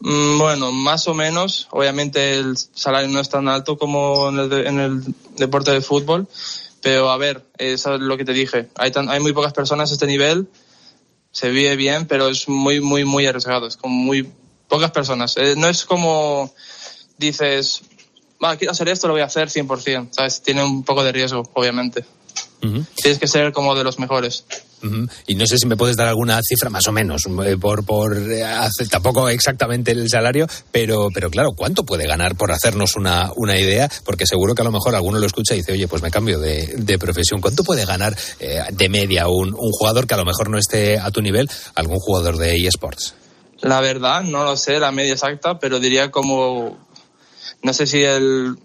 Mm, 0.00 0.38
bueno, 0.38 0.72
más 0.72 1.08
o 1.08 1.14
menos. 1.14 1.68
Obviamente 1.70 2.38
el 2.38 2.56
salario 2.56 3.08
no 3.08 3.20
es 3.20 3.28
tan 3.28 3.48
alto 3.48 3.78
como 3.78 4.28
en 4.28 4.38
el, 4.38 4.66
en 4.66 4.80
el 4.80 5.02
deporte 5.36 5.70
de 5.70 5.80
fútbol. 5.80 6.26
Pero 6.82 7.10
a 7.10 7.16
ver, 7.16 7.44
eso 7.58 7.94
es 7.94 8.00
lo 8.00 8.16
que 8.16 8.24
te 8.24 8.32
dije. 8.32 8.68
Hay, 8.76 8.90
tan, 8.90 9.08
hay 9.08 9.20
muy 9.20 9.32
pocas 9.32 9.52
personas 9.52 9.90
a 9.90 9.94
este 9.94 10.06
nivel 10.06 10.48
se 11.36 11.50
vive 11.50 11.76
bien, 11.76 12.06
pero 12.06 12.30
es 12.30 12.48
muy, 12.48 12.80
muy, 12.80 13.04
muy 13.04 13.26
arriesgado. 13.26 13.66
Es 13.66 13.76
como 13.76 13.94
muy 13.94 14.26
pocas 14.68 14.90
personas. 14.90 15.36
Eh, 15.36 15.52
no 15.54 15.68
es 15.68 15.84
como 15.84 16.50
dices, 17.18 17.82
va, 18.42 18.56
quiero 18.56 18.72
hacer 18.72 18.88
esto, 18.88 19.06
lo 19.06 19.12
voy 19.12 19.20
a 19.20 19.26
hacer 19.26 19.50
100%. 19.50 20.08
¿sabes? 20.12 20.40
Tiene 20.40 20.64
un 20.64 20.82
poco 20.82 21.04
de 21.04 21.12
riesgo, 21.12 21.42
obviamente. 21.52 22.06
Uh 22.62 22.68
-huh. 22.68 22.86
Tienes 22.94 23.18
que 23.18 23.28
ser 23.28 23.52
como 23.52 23.74
de 23.74 23.84
los 23.84 23.98
mejores. 23.98 24.46
Y 25.26 25.34
no 25.34 25.46
sé 25.46 25.58
si 25.58 25.66
me 25.66 25.76
puedes 25.76 25.96
dar 25.96 26.06
alguna 26.06 26.40
cifra 26.46 26.70
más 26.70 26.86
o 26.86 26.92
menos, 26.92 27.22
eh, 27.44 27.56
por, 27.56 27.84
por 27.84 28.16
eh, 28.16 28.44
tampoco 28.90 29.28
exactamente 29.28 29.90
el 29.90 30.08
salario, 30.08 30.46
pero, 30.70 31.08
pero 31.12 31.30
claro, 31.30 31.52
¿cuánto 31.52 31.84
puede 31.84 32.06
ganar 32.06 32.36
por 32.36 32.52
hacernos 32.52 32.96
una, 32.96 33.32
una 33.36 33.58
idea? 33.58 33.90
Porque 34.04 34.26
seguro 34.26 34.54
que 34.54 34.62
a 34.62 34.64
lo 34.64 34.72
mejor 34.72 34.94
alguno 34.94 35.18
lo 35.18 35.26
escucha 35.26 35.54
y 35.54 35.58
dice, 35.58 35.72
oye, 35.72 35.88
pues 35.88 36.02
me 36.02 36.10
cambio 36.10 36.38
de, 36.38 36.74
de 36.76 36.98
profesión. 36.98 37.40
¿Cuánto 37.40 37.64
puede 37.64 37.84
ganar 37.84 38.16
eh, 38.38 38.62
de 38.70 38.88
media 38.88 39.28
un 39.28 39.54
jugador 39.54 40.06
que 40.06 40.14
a 40.14 40.18
lo 40.18 40.24
mejor 40.24 40.50
no 40.50 40.58
esté 40.58 40.98
a 40.98 41.10
tu 41.10 41.22
nivel, 41.22 41.48
algún 41.74 41.98
jugador 41.98 42.36
de 42.36 42.66
eSports? 42.66 43.14
La 43.60 43.80
verdad, 43.80 44.22
no 44.22 44.44
lo 44.44 44.56
sé, 44.56 44.78
la 44.78 44.92
media 44.92 45.14
exacta, 45.14 45.58
pero 45.58 45.80
diría 45.80 46.10
como, 46.10 46.78
no 47.62 47.72
sé 47.72 47.86
si 47.86 48.02
el 48.02 48.56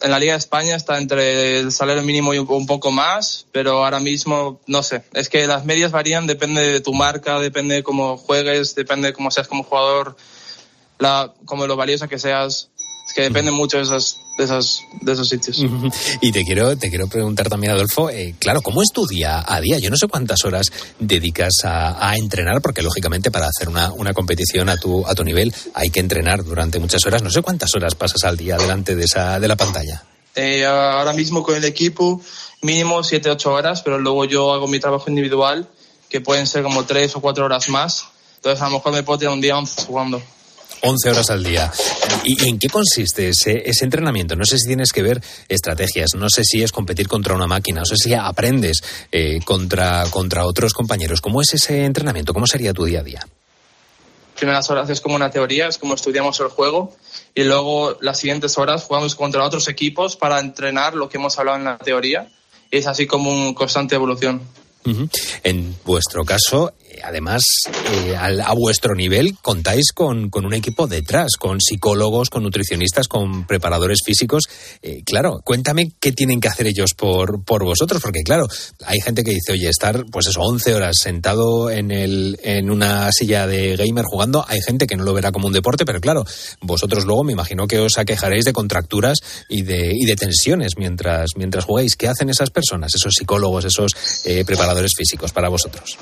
en 0.00 0.10
la 0.10 0.18
Liga 0.18 0.32
de 0.32 0.38
España 0.38 0.76
está 0.76 0.98
entre 0.98 1.60
el 1.60 1.72
salario 1.72 2.02
mínimo 2.02 2.34
y 2.34 2.38
un 2.38 2.66
poco 2.66 2.90
más, 2.90 3.46
pero 3.52 3.84
ahora 3.84 4.00
mismo 4.00 4.60
no 4.66 4.82
sé. 4.82 5.02
Es 5.12 5.28
que 5.28 5.46
las 5.46 5.64
medias 5.64 5.90
varían, 5.90 6.26
depende 6.26 6.62
de 6.62 6.80
tu 6.80 6.92
marca, 6.92 7.38
depende 7.38 7.76
de 7.76 7.82
cómo 7.82 8.16
juegues, 8.16 8.74
depende 8.74 9.08
de 9.08 9.12
cómo 9.14 9.30
seas 9.30 9.48
como 9.48 9.62
jugador, 9.62 10.16
la, 10.98 11.32
como 11.44 11.66
lo 11.66 11.76
valiosa 11.76 12.08
que 12.08 12.18
seas. 12.18 12.70
Es 13.06 13.14
que 13.14 13.22
depende 13.22 13.50
mucho 13.50 13.78
de 13.78 13.84
esos, 13.84 14.20
de 14.40 14.46
esos, 14.46 14.86
de 15.00 15.12
esos 15.12 15.28
sitios. 15.28 15.62
Y 16.20 16.32
te 16.32 16.44
quiero, 16.44 16.76
te 16.76 16.88
quiero 16.88 17.06
preguntar 17.06 17.48
también, 17.48 17.72
Adolfo, 17.72 18.10
eh, 18.10 18.34
claro, 18.38 18.62
¿cómo 18.62 18.82
es 18.82 18.90
tu 18.92 19.06
día 19.06 19.44
a 19.46 19.60
día? 19.60 19.78
Yo 19.78 19.90
no 19.90 19.96
sé 19.96 20.08
cuántas 20.08 20.44
horas 20.44 20.66
dedicas 20.98 21.64
a, 21.64 22.08
a 22.08 22.16
entrenar, 22.16 22.62
porque 22.62 22.82
lógicamente 22.82 23.30
para 23.30 23.46
hacer 23.46 23.68
una, 23.68 23.92
una, 23.92 24.14
competición 24.14 24.68
a 24.68 24.76
tu, 24.76 25.06
a 25.06 25.14
tu 25.14 25.24
nivel 25.24 25.54
hay 25.74 25.90
que 25.90 26.00
entrenar 26.00 26.42
durante 26.42 26.78
muchas 26.78 27.04
horas. 27.06 27.22
No 27.22 27.30
sé 27.30 27.42
cuántas 27.42 27.74
horas 27.74 27.94
pasas 27.94 28.24
al 28.24 28.36
día 28.36 28.56
delante 28.56 28.96
de, 28.96 29.04
esa, 29.04 29.38
de 29.38 29.48
la 29.48 29.56
pantalla. 29.56 30.02
Eh, 30.34 30.64
ahora 30.64 31.12
mismo 31.12 31.42
con 31.42 31.54
el 31.56 31.64
equipo 31.64 32.20
mínimo 32.62 33.00
7-8 33.00 33.46
horas, 33.46 33.82
pero 33.82 33.98
luego 33.98 34.24
yo 34.24 34.52
hago 34.52 34.66
mi 34.68 34.80
trabajo 34.80 35.10
individual, 35.10 35.68
que 36.08 36.20
pueden 36.20 36.46
ser 36.46 36.62
como 36.62 36.84
3 36.84 37.16
o 37.16 37.20
4 37.20 37.44
horas 37.44 37.68
más. 37.68 38.06
Entonces 38.36 38.62
a 38.62 38.66
lo 38.66 38.76
mejor 38.76 38.92
me 38.92 39.02
puedo 39.02 39.18
tirar 39.18 39.34
un 39.34 39.40
día 39.40 39.58
11 39.58 39.84
jugando. 39.84 40.22
11 40.82 41.10
horas 41.10 41.30
al 41.30 41.44
día. 41.44 41.70
¿Y 42.24 42.48
en 42.48 42.58
qué 42.58 42.68
consiste 42.68 43.28
ese, 43.28 43.62
ese, 43.68 43.84
entrenamiento? 43.84 44.36
No 44.36 44.44
sé 44.44 44.58
si 44.58 44.66
tienes 44.66 44.92
que 44.92 45.02
ver 45.02 45.22
estrategias, 45.48 46.14
no 46.14 46.28
sé 46.28 46.44
si 46.44 46.62
es 46.62 46.72
competir 46.72 47.08
contra 47.08 47.34
una 47.34 47.46
máquina, 47.46 47.80
no 47.80 47.86
sé 47.86 47.96
si 47.96 48.14
aprendes 48.14 48.82
eh, 49.12 49.40
contra, 49.44 50.04
contra 50.10 50.46
otros 50.46 50.72
compañeros. 50.72 51.20
¿Cómo 51.20 51.40
es 51.40 51.52
ese 51.54 51.84
entrenamiento? 51.84 52.32
¿Cómo 52.32 52.46
sería 52.46 52.72
tu 52.72 52.84
día 52.84 53.00
a 53.00 53.04
día? 53.04 53.26
Primeras 54.36 54.70
horas 54.70 54.88
es 54.88 55.00
como 55.00 55.16
una 55.16 55.30
teoría, 55.30 55.66
es 55.68 55.76
como 55.76 55.94
estudiamos 55.94 56.40
el 56.40 56.48
juego 56.48 56.94
y 57.34 57.44
luego 57.44 57.98
las 58.00 58.18
siguientes 58.18 58.56
horas 58.56 58.84
jugamos 58.84 59.14
contra 59.14 59.44
otros 59.44 59.68
equipos 59.68 60.16
para 60.16 60.40
entrenar 60.40 60.94
lo 60.94 61.08
que 61.08 61.18
hemos 61.18 61.38
hablado 61.38 61.58
en 61.58 61.64
la 61.64 61.76
teoría 61.76 62.30
y 62.70 62.78
es 62.78 62.86
así 62.86 63.06
como 63.06 63.30
una 63.30 63.54
constante 63.54 63.96
evolución. 63.96 64.40
Uh 64.86 64.90
-huh. 64.90 65.10
En 65.42 65.76
vuestro 65.84 66.24
caso, 66.24 66.72
además, 67.02 67.42
eh, 67.92 68.16
a, 68.16 68.26
a, 68.26 68.54
vuestro 68.54 68.94
nivel 68.94 69.36
contáis 69.42 69.92
con, 69.92 70.30
con, 70.30 70.46
un 70.46 70.54
equipo 70.54 70.86
detrás, 70.86 71.36
con 71.38 71.60
psicólogos, 71.60 72.30
con 72.30 72.42
nutricionistas, 72.42 73.08
con 73.08 73.46
preparadores 73.46 73.98
físicos. 74.04 74.44
Eh, 74.82 75.02
claro, 75.04 75.40
cuéntame 75.44 75.92
qué 76.00 76.12
tienen 76.12 76.40
que 76.40 76.48
hacer 76.48 76.66
ellos 76.66 76.94
por, 76.96 77.44
por 77.44 77.64
vosotros, 77.64 78.02
porque 78.02 78.22
claro, 78.22 78.46
hay 78.84 79.00
gente 79.00 79.22
que 79.22 79.30
dice, 79.30 79.52
oye, 79.52 79.68
estar, 79.68 80.04
pues 80.10 80.26
eso, 80.26 80.40
11 80.40 80.74
horas 80.74 80.96
sentado 81.00 81.70
en, 81.70 81.90
el, 81.90 82.38
en 82.42 82.70
una 82.70 83.10
silla 83.12 83.46
de 83.46 83.76
gamer 83.76 84.04
jugando, 84.04 84.44
hay 84.48 84.60
gente 84.60 84.86
que 84.86 84.96
no 84.96 85.04
lo 85.04 85.14
verá 85.14 85.32
como 85.32 85.46
un 85.46 85.52
deporte, 85.52 85.84
pero 85.84 86.00
claro, 86.00 86.24
vosotros 86.60 87.04
luego 87.04 87.24
me 87.24 87.32
imagino 87.32 87.66
que 87.66 87.78
os 87.78 87.98
aquejaréis 87.98 88.44
de 88.44 88.52
contracturas 88.52 89.18
y 89.48 89.62
de, 89.62 89.92
y 89.94 90.06
de 90.06 90.16
tensiones 90.16 90.72
mientras, 90.76 91.30
mientras 91.36 91.64
jugáis. 91.64 91.96
¿Qué 91.96 92.08
hacen 92.08 92.30
esas 92.30 92.50
personas, 92.50 92.94
esos 92.94 93.14
psicólogos, 93.14 93.64
esos 93.64 93.92
eh, 94.24 94.44
preparadores 94.44 94.92
físicos 94.96 95.32
para 95.32 95.48
vosotros? 95.48 95.98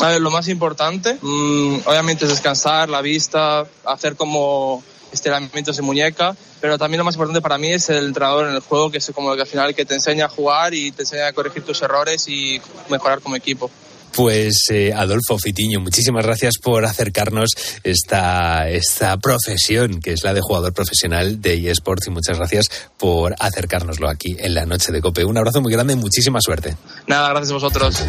A 0.00 0.08
ver, 0.08 0.20
lo 0.20 0.30
más 0.30 0.48
importante, 0.48 1.18
mmm, 1.20 1.80
obviamente, 1.84 2.24
es 2.24 2.30
descansar 2.30 2.88
la 2.88 3.02
vista, 3.02 3.66
hacer 3.84 4.16
como 4.16 4.82
estiramientos 5.12 5.76
de 5.76 5.82
muñeca, 5.82 6.36
pero 6.60 6.78
también 6.78 6.98
lo 6.98 7.04
más 7.04 7.14
importante 7.14 7.40
para 7.40 7.58
mí 7.58 7.68
es 7.68 7.88
el 7.90 8.06
entrenador 8.06 8.48
en 8.48 8.54
el 8.54 8.60
juego, 8.60 8.90
que 8.90 8.98
es 8.98 9.10
como 9.14 9.30
el 9.30 9.36
que 9.36 9.42
al 9.42 9.48
final 9.48 9.74
que 9.74 9.84
te 9.84 9.94
enseña 9.94 10.26
a 10.26 10.28
jugar 10.28 10.74
y 10.74 10.90
te 10.92 11.02
enseña 11.02 11.28
a 11.28 11.32
corregir 11.32 11.62
tus 11.62 11.82
errores 11.82 12.26
y 12.28 12.60
mejorar 12.88 13.20
como 13.20 13.36
equipo. 13.36 13.70
Pues 14.14 14.66
eh, 14.70 14.92
Adolfo 14.92 15.38
Fitiño, 15.38 15.80
muchísimas 15.80 16.26
gracias 16.26 16.54
por 16.62 16.84
acercarnos 16.84 17.50
esta, 17.82 18.68
esta 18.68 19.16
profesión 19.16 20.00
que 20.00 20.12
es 20.12 20.22
la 20.22 20.34
de 20.34 20.42
jugador 20.42 20.74
profesional 20.74 21.40
de 21.40 21.70
eSports 21.70 22.08
y 22.08 22.10
muchas 22.10 22.36
gracias 22.36 22.66
por 22.98 23.34
acercárnoslo 23.38 24.10
aquí 24.10 24.36
en 24.38 24.54
la 24.54 24.66
noche 24.66 24.92
de 24.92 25.00
Cope. 25.00 25.24
Un 25.24 25.38
abrazo 25.38 25.62
muy 25.62 25.72
grande 25.72 25.94
y 25.94 25.96
muchísima 25.96 26.40
suerte. 26.42 26.76
Nada, 27.06 27.30
gracias 27.30 27.52
a 27.52 27.54
vosotros. 27.54 28.02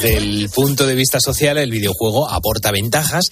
Desde 0.00 0.16
el 0.16 0.48
punto 0.50 0.86
de 0.86 0.94
vista 0.94 1.18
social, 1.18 1.58
el 1.58 1.72
videojuego 1.72 2.30
aporta 2.30 2.70
ventajas, 2.70 3.24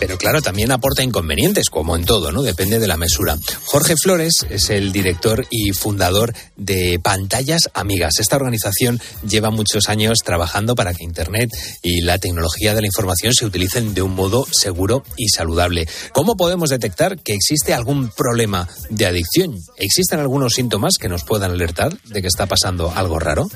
pero 0.00 0.18
claro, 0.18 0.42
también 0.42 0.72
aporta 0.72 1.04
inconvenientes, 1.04 1.70
como 1.70 1.94
en 1.94 2.04
todo, 2.04 2.32
¿no? 2.32 2.42
Depende 2.42 2.80
de 2.80 2.88
la 2.88 2.96
mesura. 2.96 3.38
Jorge 3.66 3.94
Flores 4.02 4.44
es 4.50 4.70
el 4.70 4.90
director 4.90 5.46
y 5.48 5.70
fundador 5.70 6.34
de 6.56 6.98
Pantallas 7.00 7.70
Amigas. 7.72 8.14
Esta 8.18 8.34
organización 8.34 9.00
lleva 9.28 9.50
muchos 9.50 9.88
años 9.88 10.18
trabajando 10.24 10.74
para 10.74 10.92
que 10.92 11.04
Internet 11.04 11.50
y 11.82 12.00
la 12.00 12.18
tecnología 12.18 12.74
de 12.74 12.80
la 12.80 12.88
información 12.88 13.32
se 13.32 13.46
utilicen 13.46 13.94
de 13.94 14.02
un 14.02 14.16
modo 14.16 14.44
seguro 14.50 15.04
y 15.16 15.28
saludable. 15.28 15.86
¿Cómo 16.12 16.36
podemos 16.36 16.70
detectar 16.70 17.20
que 17.20 17.34
existe 17.34 17.74
algún 17.74 18.08
problema 18.08 18.68
de 18.90 19.06
adicción? 19.06 19.56
¿Existen 19.76 20.18
algunos 20.18 20.54
síntomas 20.54 20.94
que 20.98 21.08
nos 21.08 21.22
puedan 21.22 21.52
alertar 21.52 21.96
de 22.02 22.22
que 22.22 22.28
está 22.28 22.46
pasando 22.46 22.90
algo 22.90 23.20
raro? 23.20 23.48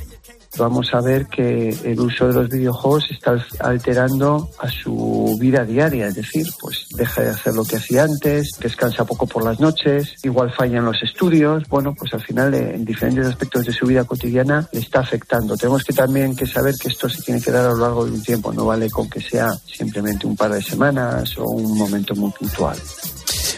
Vamos 0.57 0.93
a 0.95 1.01
ver 1.01 1.27
que 1.27 1.69
el 1.85 2.01
uso 2.01 2.29
de 2.29 2.35
los 2.35 2.49
videojuegos 2.49 3.11
está 3.11 3.37
alterando 3.61 4.51
a 4.59 4.69
su 4.69 5.37
vida 5.41 5.65
diaria, 5.65 6.09
es 6.09 6.15
decir, 6.15 6.47
pues 6.61 6.87
deja 6.97 7.23
de 7.23 7.31
hacer 7.31 7.55
lo 7.55 7.65
que 7.65 7.77
hacía 7.77 8.05
antes, 8.05 8.51
descansa 8.61 9.05
poco 9.05 9.27
por 9.27 9.45
las 9.45 9.61
noches, 9.61 10.15
igual 10.23 10.53
fallan 10.53 10.85
los 10.85 11.03
estudios, 11.03 11.69
bueno, 11.69 11.95
pues 11.95 12.13
al 12.15 12.23
final 12.23 12.55
en 12.55 12.85
diferentes 12.85 13.27
aspectos 13.27 13.67
de 13.67 13.73
su 13.73 13.87
vida 13.87 14.05
cotidiana 14.05 14.69
le 14.73 14.81
está 14.81 15.01
afectando. 15.01 15.57
Tenemos 15.57 15.85
que 15.85 15.93
también 15.93 16.37
que 16.37 16.47
saber 16.47 16.75
que 16.81 16.89
esto 16.89 17.09
se 17.09 17.23
tiene 17.23 17.41
que 17.41 17.51
dar 17.51 17.67
a 17.67 17.73
lo 17.73 17.79
largo 17.79 18.05
de 18.05 18.13
un 18.13 18.23
tiempo, 18.23 18.53
no 18.53 18.67
vale 18.67 18.91
con 18.91 19.09
que 19.09 19.21
sea 19.21 19.51
simplemente 19.67 20.27
un 20.27 20.37
par 20.37 20.53
de 20.53 20.63
semanas 20.63 21.37
o 21.39 21.45
un 21.45 21.77
momento 21.77 22.15
muy 22.15 22.31
puntual. 22.33 22.77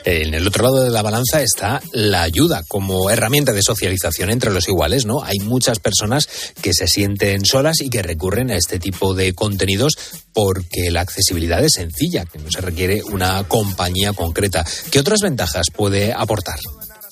En 0.04 0.34
el 0.34 0.46
otro 0.46 0.64
lado 0.64 0.84
de 0.84 0.90
la 0.90 1.02
balanza 1.02 1.42
está 1.42 1.80
la 1.92 2.22
ayuda 2.22 2.62
como 2.68 3.10
herramienta 3.10 3.52
de 3.52 3.62
socialización 3.62 4.30
entre 4.30 4.52
los 4.52 4.68
iguales, 4.68 5.06
¿no? 5.06 5.22
Hay 5.22 5.38
muchas 5.40 5.78
personas 5.78 6.28
que 6.60 6.72
se 6.72 6.86
sienten 6.86 7.44
solas 7.44 7.80
y 7.80 7.90
que 7.90 8.02
recurren 8.02 8.50
a 8.50 8.56
este 8.56 8.78
tipo 8.78 9.14
de 9.14 9.34
contenidos 9.34 9.96
porque 10.32 10.90
la 10.90 11.00
accesibilidad 11.00 11.64
es 11.64 11.72
sencilla, 11.72 12.24
que 12.24 12.38
no 12.38 12.50
se 12.50 12.60
requiere 12.60 13.02
una 13.02 13.44
compañía 13.44 14.12
concreta. 14.12 14.64
¿Qué 14.90 15.00
otras 15.00 15.20
ventajas 15.20 15.66
puede 15.74 16.12
aportar? 16.12 16.58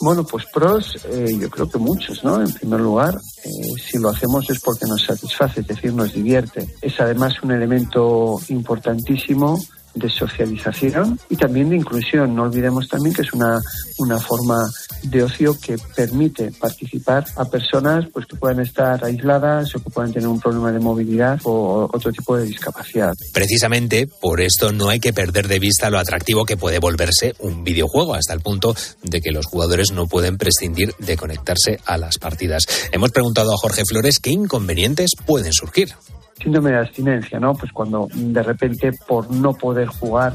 Bueno, 0.00 0.24
pues 0.24 0.44
pros, 0.52 0.98
eh, 1.10 1.36
yo 1.40 1.48
creo 1.48 1.70
que 1.70 1.78
muchos, 1.78 2.22
¿no? 2.22 2.40
En 2.40 2.52
primer 2.52 2.80
lugar, 2.80 3.14
eh, 3.44 3.50
si 3.82 3.98
lo 3.98 4.10
hacemos 4.10 4.48
es 4.50 4.60
porque 4.60 4.84
nos 4.86 5.02
satisface, 5.02 5.60
es 5.60 5.66
decir, 5.66 5.92
nos 5.94 6.12
divierte. 6.12 6.68
Es 6.82 7.00
además 7.00 7.34
un 7.42 7.52
elemento 7.52 8.38
importantísimo 8.48 9.58
de 9.96 10.08
socialización 10.08 11.18
y 11.28 11.36
también 11.36 11.70
de 11.70 11.76
inclusión. 11.76 12.34
No 12.34 12.44
olvidemos 12.44 12.88
también 12.88 13.14
que 13.14 13.22
es 13.22 13.32
una, 13.32 13.60
una 13.98 14.18
forma 14.18 14.58
de 15.02 15.22
ocio 15.22 15.58
que 15.58 15.76
permite 15.94 16.52
participar 16.52 17.26
a 17.36 17.44
personas 17.46 18.06
pues 18.12 18.26
que 18.26 18.36
puedan 18.36 18.60
estar 18.60 19.02
aisladas 19.04 19.74
o 19.74 19.82
que 19.82 19.90
puedan 19.90 20.12
tener 20.12 20.28
un 20.28 20.40
problema 20.40 20.70
de 20.70 20.78
movilidad 20.78 21.40
o 21.44 21.88
otro 21.92 22.12
tipo 22.12 22.36
de 22.36 22.44
discapacidad. 22.44 23.14
Precisamente 23.32 24.06
por 24.06 24.40
esto 24.40 24.72
no 24.72 24.88
hay 24.88 25.00
que 25.00 25.12
perder 25.12 25.48
de 25.48 25.58
vista 25.58 25.90
lo 25.90 25.98
atractivo 25.98 26.44
que 26.44 26.56
puede 26.56 26.78
volverse 26.78 27.34
un 27.38 27.64
videojuego 27.64 28.14
hasta 28.14 28.34
el 28.34 28.40
punto 28.40 28.76
de 29.02 29.20
que 29.20 29.32
los 29.32 29.46
jugadores 29.46 29.92
no 29.92 30.06
pueden 30.06 30.36
prescindir 30.36 30.94
de 30.98 31.16
conectarse 31.16 31.80
a 31.86 31.96
las 31.96 32.18
partidas. 32.18 32.64
Hemos 32.92 33.10
preguntado 33.10 33.52
a 33.52 33.56
Jorge 33.56 33.82
Flores 33.88 34.18
qué 34.18 34.30
inconvenientes 34.30 35.10
pueden 35.26 35.52
surgir 35.52 35.94
síndrome 36.42 36.70
de 36.70 36.78
abstinencia, 36.78 37.40
¿no? 37.40 37.54
Pues 37.54 37.72
cuando 37.72 38.08
de 38.12 38.42
repente 38.42 38.92
por 39.06 39.30
no 39.30 39.54
poder 39.54 39.88
jugar 39.88 40.34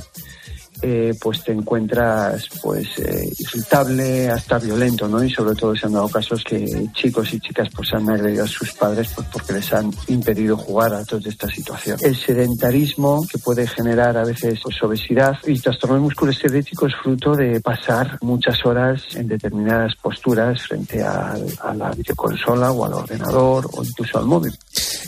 eh, 0.82 1.14
pues 1.20 1.44
te 1.44 1.52
encuentras 1.52 2.48
pues 2.62 2.88
eh, 3.00 4.30
hasta 4.30 4.60
violento, 4.60 5.08
¿no? 5.08 5.24
Y 5.24 5.30
sobre 5.30 5.56
todo 5.56 5.76
se 5.76 5.86
han 5.86 5.94
dado 5.94 6.10
casos 6.10 6.44
que 6.44 6.88
chicos 6.94 7.34
y 7.34 7.40
chicas 7.40 7.70
pues 7.76 7.94
han 7.94 8.10
agredido 8.10 8.44
a 8.44 8.48
sus 8.48 8.74
padres 8.74 9.10
pues 9.16 9.28
porque 9.32 9.54
les 9.54 9.72
han 9.74 9.92
impedido 10.08 10.58
jugar 10.58 10.94
a 10.94 11.04
toda 11.04 11.30
esta 11.30 11.48
situación. 11.48 11.98
El 12.02 12.16
sedentarismo 12.16 13.26
que 13.30 13.38
puede 13.38 13.68
generar 13.68 14.18
a 14.18 14.24
veces 14.24 14.60
pues, 14.64 14.82
obesidad 14.84 15.38
y 15.46 15.60
trastornos 15.60 16.02
musculoesquelético 16.02 16.88
es 16.88 16.94
fruto 17.02 17.36
de 17.36 17.60
pasar 17.62 18.18
muchas 18.22 18.66
horas 18.66 19.02
en 19.16 19.28
determinadas 19.28 19.96
posturas 19.96 20.62
frente 20.64 21.02
a, 21.02 21.36
a 21.62 21.74
la 21.74 21.92
videoconsola 21.92 22.72
o 22.72 22.86
al 22.86 22.94
ordenador 22.94 23.70
o 23.74 23.84
incluso 23.84 24.18
al 24.18 24.26
móvil. 24.26 24.54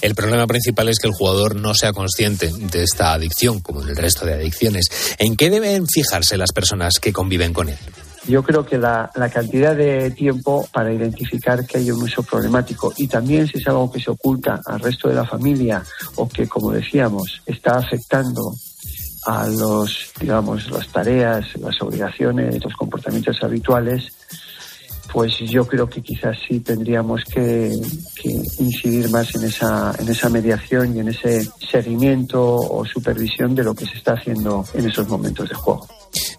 El 0.04 0.16
problema 0.16 0.46
principal 0.48 0.90
es 0.90 1.00
que 1.00 1.08
el 1.08 1.14
jugador 1.14 1.56
no 1.56 1.74
sea 1.74 1.94
consciente 1.94 2.52
de 2.52 2.84
esta 2.84 3.14
adicción, 3.14 3.62
como 3.62 3.82
en 3.82 3.88
el 3.88 3.96
resto 3.96 4.26
de 4.26 4.34
adicciones. 4.34 4.88
¿En 5.18 5.38
qué 5.38 5.50
deben 5.64 5.88
fijarse 5.88 6.38
las 6.38 6.52
personas 6.52 7.00
que 7.00 7.12
conviven 7.12 7.54
con 7.54 7.70
él? 7.70 7.78
Yo 8.28 8.42
creo 8.42 8.66
que 8.66 8.78
la, 8.78 9.12
cantidad 9.34 9.76
de 9.76 10.12
tiempo 10.12 10.66
para 10.72 10.94
identificar 10.94 11.66
que 11.66 11.80
hay 11.80 11.92
un 11.92 12.04
uso 12.04 12.24
problemático 12.24 12.94
y 12.96 13.08
también 13.08 13.48
si 13.48 13.58
es 13.58 13.68
algo 13.68 13.92
que 13.92 14.00
se 14.00 14.12
oculta 14.12 14.62
al 14.66 14.80
resto 14.80 15.10
de 15.10 15.16
la 15.16 15.26
familia 15.26 15.84
o 16.16 16.30
que, 16.30 16.48
como 16.48 16.72
decíamos, 16.72 17.42
está 17.46 17.78
afectando 17.78 18.54
a 19.26 19.48
los, 19.48 20.12
digamos, 20.20 20.70
las 20.72 20.88
tareas, 20.88 21.46
las 21.60 21.82
obligaciones, 21.82 22.64
los 22.64 22.74
comportamientos 22.76 23.42
habituales, 23.44 24.14
pues 25.14 25.38
yo 25.42 25.68
creo 25.68 25.88
que 25.88 26.02
quizás 26.02 26.36
sí 26.48 26.60
tendríamos 26.62 27.24
que, 27.26 27.72
incidir 28.58 29.10
más 29.12 29.36
en 29.36 29.44
esa, 29.44 29.94
en 30.00 30.10
esa 30.10 30.28
mediación 30.30 30.96
y 30.96 31.02
en 31.02 31.10
ese 31.10 31.48
seguimiento 31.70 32.56
o 32.56 32.84
supervisión 32.84 33.54
de 33.54 33.64
lo 33.64 33.76
que 33.76 33.86
se 33.86 33.98
está 33.98 34.14
haciendo 34.14 34.66
en 34.74 34.90
esos 34.90 35.08
momentos 35.08 35.48
de 35.48 35.56
juego. 35.56 35.88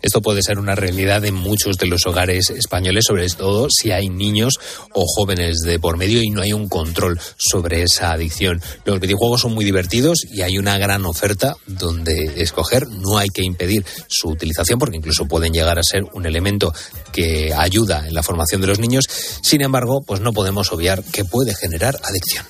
Esto 0.04 0.20
puede 0.20 0.42
ser 0.42 0.58
una 0.58 0.74
realidad 0.74 1.24
en 1.24 1.32
muchos 1.32 1.78
de 1.78 1.86
los 1.86 2.04
hogares 2.04 2.50
españoles, 2.50 3.04
sobre 3.08 3.26
todo 3.30 3.68
si 3.70 3.90
hay 3.90 4.10
niños 4.10 4.60
o 4.92 5.06
jóvenes 5.06 5.60
de 5.60 5.78
por 5.78 5.96
medio 5.96 6.22
y 6.22 6.28
no 6.28 6.42
hay 6.42 6.52
un 6.52 6.68
control 6.68 7.18
sobre 7.38 7.82
esa 7.84 8.12
adicción. 8.12 8.60
Los 8.84 9.00
videojuegos 9.00 9.40
son 9.40 9.54
muy 9.54 9.64
divertidos 9.64 10.18
y 10.30 10.42
hay 10.42 10.58
una 10.58 10.76
gran 10.76 11.06
oferta 11.06 11.56
donde 11.66 12.34
escoger. 12.36 12.86
No 12.86 13.16
hay 13.16 13.30
que 13.30 13.44
impedir 13.44 13.82
su 14.06 14.28
utilización 14.28 14.78
porque 14.78 14.98
incluso 14.98 15.24
pueden 15.24 15.54
llegar 15.54 15.78
a 15.78 15.82
ser 15.82 16.02
un 16.12 16.26
elemento 16.26 16.74
que 17.10 17.54
ayuda 17.54 18.06
en 18.06 18.12
la 18.12 18.22
formación 18.22 18.60
de 18.60 18.66
los 18.66 18.78
niños. 18.78 19.06
Sin 19.08 19.62
embargo, 19.62 20.02
pues 20.06 20.20
no 20.20 20.34
podemos 20.34 20.70
obviar 20.70 21.02
que 21.02 21.24
puede 21.24 21.54
generar 21.54 21.96
adicción. 22.02 22.44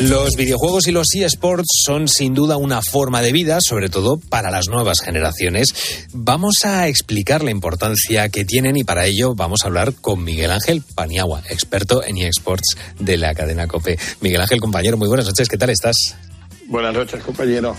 Los 0.00 0.34
videojuegos 0.36 0.88
y 0.88 0.92
los 0.92 1.06
eSports 1.14 1.82
son 1.84 2.08
sin 2.08 2.34
duda 2.34 2.56
una 2.56 2.82
forma 2.82 3.22
de 3.22 3.30
vida, 3.30 3.58
sobre 3.60 3.88
todo 3.88 4.18
para 4.18 4.50
las 4.50 4.66
nuevas 4.66 5.00
generaciones. 5.00 5.68
Vamos 6.12 6.64
a 6.64 6.88
explicar 6.88 7.44
la 7.44 7.52
importancia 7.52 8.28
que 8.28 8.44
tienen 8.44 8.76
y 8.76 8.82
para 8.82 9.06
ello 9.06 9.36
vamos 9.36 9.60
a 9.62 9.68
hablar 9.68 9.94
con 9.94 10.24
Miguel 10.24 10.50
Ángel 10.50 10.82
Paniagua, 10.96 11.42
experto 11.48 12.02
en 12.04 12.18
eSports 12.18 12.76
de 12.98 13.18
la 13.18 13.34
cadena 13.34 13.68
COPE. 13.68 13.98
Miguel 14.20 14.40
Ángel, 14.40 14.60
compañero, 14.60 14.96
muy 14.96 15.06
buenas 15.06 15.26
noches, 15.26 15.48
¿qué 15.48 15.56
tal 15.56 15.70
estás? 15.70 16.16
Buenas 16.68 16.94
noches, 16.94 17.22
compañero. 17.22 17.76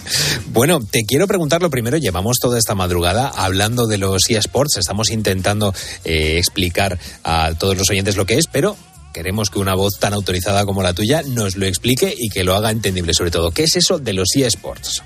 Bueno, 0.47 0.79
te 0.79 1.03
quiero 1.05 1.27
preguntar 1.27 1.61
lo 1.61 1.69
primero. 1.69 1.97
Llevamos 1.97 2.37
toda 2.39 2.57
esta 2.57 2.73
madrugada 2.73 3.27
hablando 3.27 3.85
de 3.85 3.97
los 3.97 4.29
eSports. 4.29 4.77
Estamos 4.77 5.11
intentando 5.11 5.73
eh, 6.05 6.37
explicar 6.37 6.97
a 7.23 7.53
todos 7.59 7.77
los 7.77 7.89
oyentes 7.89 8.15
lo 8.15 8.25
que 8.25 8.35
es, 8.35 8.47
pero 8.47 8.77
queremos 9.13 9.49
que 9.49 9.59
una 9.59 9.75
voz 9.75 9.99
tan 9.99 10.13
autorizada 10.13 10.65
como 10.65 10.83
la 10.83 10.93
tuya 10.93 11.21
nos 11.23 11.57
lo 11.57 11.65
explique 11.65 12.13
y 12.17 12.29
que 12.29 12.45
lo 12.45 12.55
haga 12.55 12.71
entendible, 12.71 13.13
sobre 13.13 13.31
todo. 13.31 13.51
¿Qué 13.51 13.63
es 13.63 13.75
eso 13.75 13.99
de 13.99 14.13
los 14.13 14.29
eSports? 14.35 15.03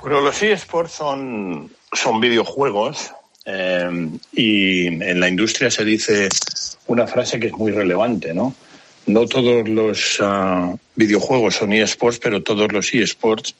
Bueno, 0.00 0.20
los 0.20 0.42
eSports 0.42 0.92
son, 0.92 1.70
son 1.92 2.20
videojuegos 2.20 3.12
eh, 3.44 4.08
y 4.32 4.86
en 4.86 5.20
la 5.20 5.28
industria 5.28 5.70
se 5.70 5.84
dice 5.84 6.28
una 6.88 7.06
frase 7.06 7.38
que 7.38 7.48
es 7.48 7.52
muy 7.52 7.70
relevante, 7.70 8.34
¿no? 8.34 8.54
No 9.08 9.26
todos 9.26 9.68
los 9.68 10.18
ah, 10.20 10.74
videojuegos 10.94 11.56
son 11.56 11.72
eSports, 11.72 12.18
pero 12.18 12.42
todos 12.42 12.70
los 12.72 12.92
eSports 12.92 13.54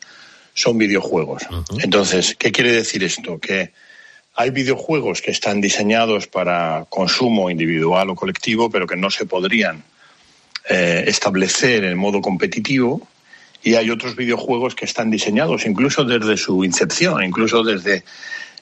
son 0.54 0.76
videojuegos. 0.76 1.42
Entonces, 1.82 2.36
¿qué 2.38 2.52
quiere 2.52 2.72
decir 2.72 3.02
esto? 3.02 3.38
Que 3.38 3.72
hay 4.34 4.50
videojuegos 4.50 5.22
que 5.22 5.30
están 5.30 5.60
diseñados 5.60 6.26
para 6.26 6.86
consumo 6.88 7.50
individual 7.50 8.10
o 8.10 8.14
colectivo, 8.14 8.70
pero 8.70 8.86
que 8.86 8.96
no 8.96 9.10
se 9.10 9.24
podrían 9.24 9.82
eh, 10.68 11.04
establecer 11.06 11.84
en 11.84 11.96
modo 11.96 12.20
competitivo. 12.20 13.06
Y 13.62 13.74
hay 13.74 13.90
otros 13.90 14.14
videojuegos 14.16 14.74
que 14.74 14.84
están 14.84 15.10
diseñados 15.10 15.66
incluso 15.66 16.04
desde 16.04 16.36
su 16.36 16.64
incepción, 16.64 17.24
incluso 17.24 17.64
desde 17.64 18.04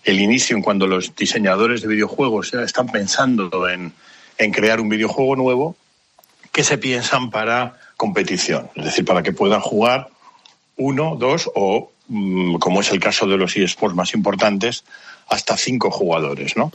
el 0.05 0.21
inicio, 0.21 0.57
en 0.57 0.63
cuando 0.63 0.87
los 0.87 1.15
diseñadores 1.17 1.83
de 1.83 1.89
videojuegos 1.89 2.53
ya 2.53 2.63
están 2.63 2.87
pensando 2.87 3.51
en 3.69 4.53
crear 4.53 4.81
un 4.81 4.89
videojuego 4.89 5.35
nuevo, 5.37 5.77
que 6.57 6.65
se 6.65 6.79
piensan 6.79 7.29
para 7.29 7.75
competición, 7.99 8.71
es 8.77 8.87
decir, 8.87 9.05
para 9.05 9.23
que 9.23 9.31
puedan 9.31 9.61
jugar 9.61 10.09
uno, 10.79 11.15
dos 11.15 11.51
o, 11.55 11.93
mm, 12.09 12.55
como 12.55 12.81
es 12.81 12.91
el 12.93 12.99
caso 12.99 13.27
de 13.27 13.37
los 13.37 13.55
eSports 13.59 13.95
más 13.95 14.15
importantes, 14.15 14.83
hasta 15.29 15.59
cinco 15.59 15.91
jugadores, 15.91 16.57
¿no? 16.57 16.73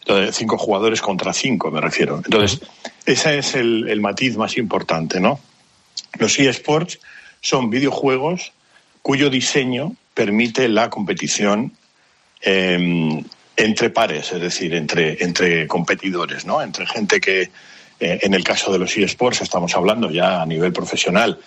Entonces, 0.00 0.34
cinco 0.34 0.58
jugadores 0.58 1.00
contra 1.00 1.32
cinco, 1.32 1.70
me 1.70 1.80
refiero. 1.80 2.16
Entonces, 2.16 2.60
ese 3.06 3.38
es 3.38 3.54
el, 3.54 4.00
matiz 4.00 4.36
más 4.36 4.56
importante, 4.56 5.20
¿no? 5.20 5.38
Los 6.18 6.36
eSports 6.40 6.98
son 7.40 7.70
videojuegos 7.70 8.52
cuyo 9.00 9.30
diseño 9.30 9.94
permite 10.12 10.68
la 10.68 10.90
competición 10.90 11.72
em, 12.40 13.22
entre 13.56 13.90
pares, 13.90 14.32
es 14.32 14.40
decir, 14.40 14.74
entre, 14.74 15.22
entre 15.22 15.68
competidores, 15.68 16.46
¿no? 16.46 16.60
Entre 16.60 16.84
gente 16.84 17.20
que 17.20 17.52
en 18.00 18.34
el 18.34 18.44
caso 18.44 18.72
de 18.72 18.78
los 18.78 18.96
eSports 18.96 19.42
estamos 19.42 19.76
hablando 19.76 20.10
ya 20.10 20.42
a 20.42 20.46
nivel 20.46 20.72
profesional 20.72 21.38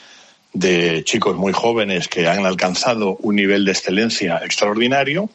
de 0.53 1.03
chicos 1.03 1.35
muy 1.35 1.51
jóvenes 1.51 2.07
que 2.07 2.27
han 2.27 2.45
alcanzado 2.45 3.17
un 3.21 3.35
nivel 3.35 3.65
de 3.65 3.71
excelencia 3.71 4.39
extraordinario 4.43 5.29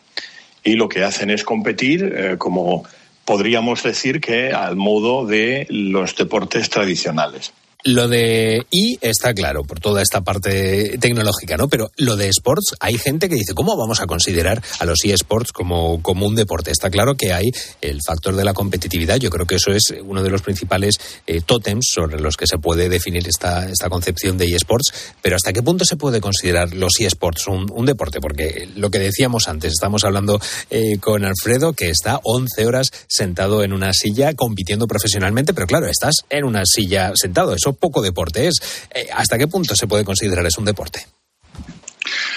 y 0.63 0.75
lo 0.75 0.89
que 0.89 1.03
hacen 1.03 1.31
es 1.31 1.45
competir 1.45 2.05
eh, 2.17 2.37
como 2.39 2.85
podríamos 3.25 3.83
decir 3.83 4.21
que 4.21 4.53
al 4.53 4.77
modo 4.77 5.27
de 5.27 5.67
los 5.69 6.17
deportes 6.17 6.71
tradicionales. 6.71 7.53
Lo 7.85 8.09
de 8.09 8.67
I 8.73 8.99
está 9.01 9.33
claro 9.35 9.63
por 9.63 9.79
toda 9.79 10.03
esta 10.03 10.23
parte 10.23 10.99
tecnológica, 10.99 11.57
¿no? 11.57 11.69
Pero 11.69 11.93
lo 11.97 12.17
de 12.17 12.29
sports, 12.29 12.75
hay 12.81 12.99
gente 12.99 13.29
que 13.29 13.37
dice, 13.37 13.55
¿cómo 13.55 13.77
vamos 13.77 14.01
a 14.01 14.07
considerar 14.07 14.61
a 14.81 14.85
los 14.85 15.05
eSports 15.05 15.53
como, 15.53 16.03
como 16.03 16.27
un 16.27 16.35
deporte? 16.35 16.73
Está 16.73 16.91
claro 16.91 17.15
que 17.15 17.33
hay 17.33 17.53
el 17.81 18.01
factor 18.05 18.35
de 18.35 18.43
la 18.43 18.53
competitividad. 18.53 19.19
Yo 19.19 19.31
creo 19.31 19.47
que 19.47 19.55
eso 19.55 19.71
es 19.71 19.95
uno 20.05 20.25
de 20.25 20.31
los 20.31 20.43
principales 20.43 20.97
eh, 21.29 21.41
tótems 21.41 21.87
sobre 21.95 22.19
los 22.19 22.37
que 22.37 22.49
se 22.49 22.59
puede 22.59 22.89
definir 22.89 23.29
esta, 23.29 23.69
esta 23.69 23.89
concepción 23.89 24.39
de 24.39 24.47
eSports. 24.47 25.15
Pero 25.23 25.37
¿hasta 25.37 25.53
qué 25.53 25.63
punto 25.63 25.85
se 25.85 25.97
puede 25.97 26.21
considerar 26.21 26.75
los 26.75 26.99
eSports 26.99 27.47
un, 27.47 27.87
deporte? 27.87 28.21
Porque 28.21 28.69
lo 28.75 28.91
que 28.91 28.99
decíamos 28.99 29.47
antes, 29.47 29.73
estamos 29.73 30.03
hablando 30.03 30.41
eh, 30.71 30.99
con 30.99 31.25
Alfredo, 31.25 31.75
que 31.75 31.91
está 31.91 32.19
11 32.25 32.67
horas 32.67 32.91
sentado 33.07 33.63
en 33.63 33.73
una 33.73 33.93
silla 33.93 34.35
compitiendo 34.35 34.89
profesionalmente, 34.89 35.55
pero 35.55 35.69
claro, 35.69 35.87
estás 35.87 36.17
en 36.29 36.45
una 36.45 36.65
silla 36.67 37.13
sentado. 37.15 37.55
Eso 37.55 37.68
poco 37.73 38.03
deporte 38.03 38.47
es. 38.47 38.87
Eh, 38.95 39.09
¿Hasta 39.13 39.39
qué 39.39 39.47
punto 39.47 39.75
se 39.75 39.87
puede 39.87 40.05
considerar 40.05 40.47
es 40.47 40.59
un 40.59 40.65
deporte? 40.65 41.07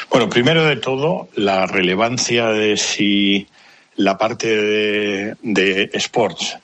Bueno, 0.09 0.29
primero 0.29 0.65
de 0.65 0.75
todo, 0.75 1.29
la 1.35 1.65
relevancia 1.65 2.47
de 2.47 2.75
si 2.77 3.47
la 3.95 4.17
parte 4.17 4.47
de, 4.47 5.89
sports 5.93 6.57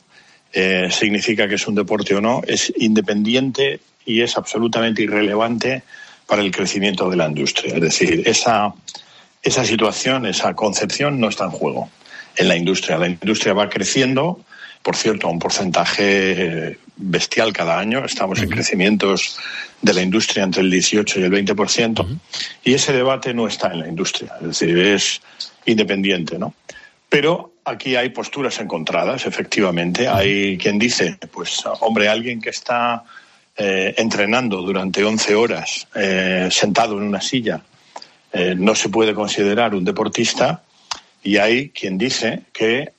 eh, 0.53 0.89
significa 0.91 1.47
que 1.47 1.55
es 1.55 1.67
un 1.67 1.75
deporte 1.75 2.15
o 2.15 2.21
no, 2.21 2.41
es 2.45 2.73
independiente 2.77 3.79
y 4.05 4.21
es 4.21 4.37
absolutamente 4.37 5.03
irrelevante 5.03 5.83
para 6.25 6.41
el 6.41 6.51
crecimiento 6.51 7.09
de 7.09 7.17
la 7.17 7.27
industria. 7.27 7.75
Es 7.75 7.81
decir, 7.81 8.23
esa, 8.25 8.73
esa 9.41 9.63
situación, 9.63 10.25
esa 10.25 10.53
concepción 10.53 11.19
no 11.19 11.29
está 11.29 11.45
en 11.45 11.51
juego 11.51 11.89
en 12.35 12.47
la 12.47 12.55
industria. 12.55 12.97
La 12.97 13.07
industria 13.07 13.53
va 13.53 13.69
creciendo, 13.69 14.39
por 14.87 14.95
cierto, 14.95 15.27
a 15.27 15.31
un 15.31 15.37
porcentaje 15.37 16.69
eh, 16.69 16.77
bestial 16.95 17.51
cada 17.51 17.77
año. 17.77 18.05
Estamos 18.05 18.39
en 18.39 18.47
crecimientos 18.47 19.37
de 19.81 19.93
la 19.93 20.01
industria 20.01 20.45
entre 20.45 20.61
el 20.61 20.71
18 20.71 21.19
y 21.19 21.23
el 21.23 21.29
20%. 21.29 22.19
Y 22.63 22.73
ese 22.73 22.93
debate 22.93 23.33
no 23.33 23.47
está 23.47 23.67
en 23.73 23.81
la 23.81 23.89
industria, 23.89 24.35
es 24.39 24.47
decir, 24.47 24.77
es 24.77 25.21
independiente, 25.65 26.39
¿no? 26.39 26.53
Pero 27.09 27.51
aquí 27.65 27.97
hay 27.97 28.11
posturas 28.11 28.61
encontradas, 28.61 29.25
efectivamente. 29.25 30.07
Hay 30.07 30.57
quien 30.57 30.79
dice, 30.79 31.17
pues, 31.33 31.63
hombre, 31.81 32.07
alguien 32.07 32.39
que 32.39 32.51
está 32.51 33.03
eh, 33.57 33.93
entrenando 33.97 34.61
durante 34.61 35.03
11 35.03 35.35
horas 35.35 35.85
eh, 35.95 36.47
sentado 36.49 36.97
en 36.97 37.03
una 37.03 37.19
silla 37.19 37.61
no 38.55 38.75
se 38.75 38.89
puede 38.89 39.15
considerar 39.15 39.73
un 39.73 39.83
deportista 39.83 40.61
y 41.23 41.37
hay 41.37 41.69
quien 41.69 41.97
dice 41.97 42.43
que 42.53 42.91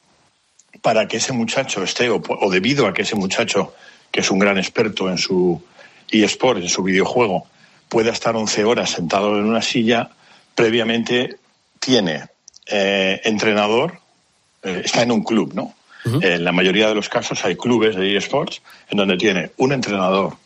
para 0.89 1.07
que 1.07 1.19
ese 1.19 1.35
muchacho 1.35 1.83
esté, 1.83 2.09
o, 2.09 2.51
debido 2.51 2.87
a 2.87 2.95
que 2.95 3.03
ese 3.03 3.15
muchacho, 3.15 3.75
que 4.11 4.21
es 4.21 4.31
un 4.31 4.39
gran 4.39 4.57
experto 4.57 5.11
en 5.11 5.19
su 5.19 5.63
eSport, 6.11 6.63
en 6.63 6.71
su 6.71 6.83
videojuego, 6.83 7.47
pueda 7.91 8.11
estar 8.11 8.35
11 8.35 8.65
horas 8.65 8.89
sentado 8.89 9.37
en 9.37 9.45
una 9.45 9.61
silla, 9.61 10.09
previamente 10.55 11.37
tiene 11.79 12.29
eh, 12.65 13.21
entrenador, 13.25 14.01
eh, 14.63 14.81
está 14.83 15.03
en 15.03 15.13
un 15.13 15.23
club, 15.23 15.53
¿no? 15.53 15.75
En 16.23 16.43
la 16.43 16.53
mayoría 16.53 16.89
de 16.89 16.95
los 16.95 17.11
casos 17.11 17.45
hay 17.45 17.55
clubes 17.55 17.95
de 17.95 18.17
eSports 18.17 18.63
en 18.89 18.97
donde 18.97 19.19
tiene 19.19 19.51
un 19.59 19.75
entrenador, 19.75 20.39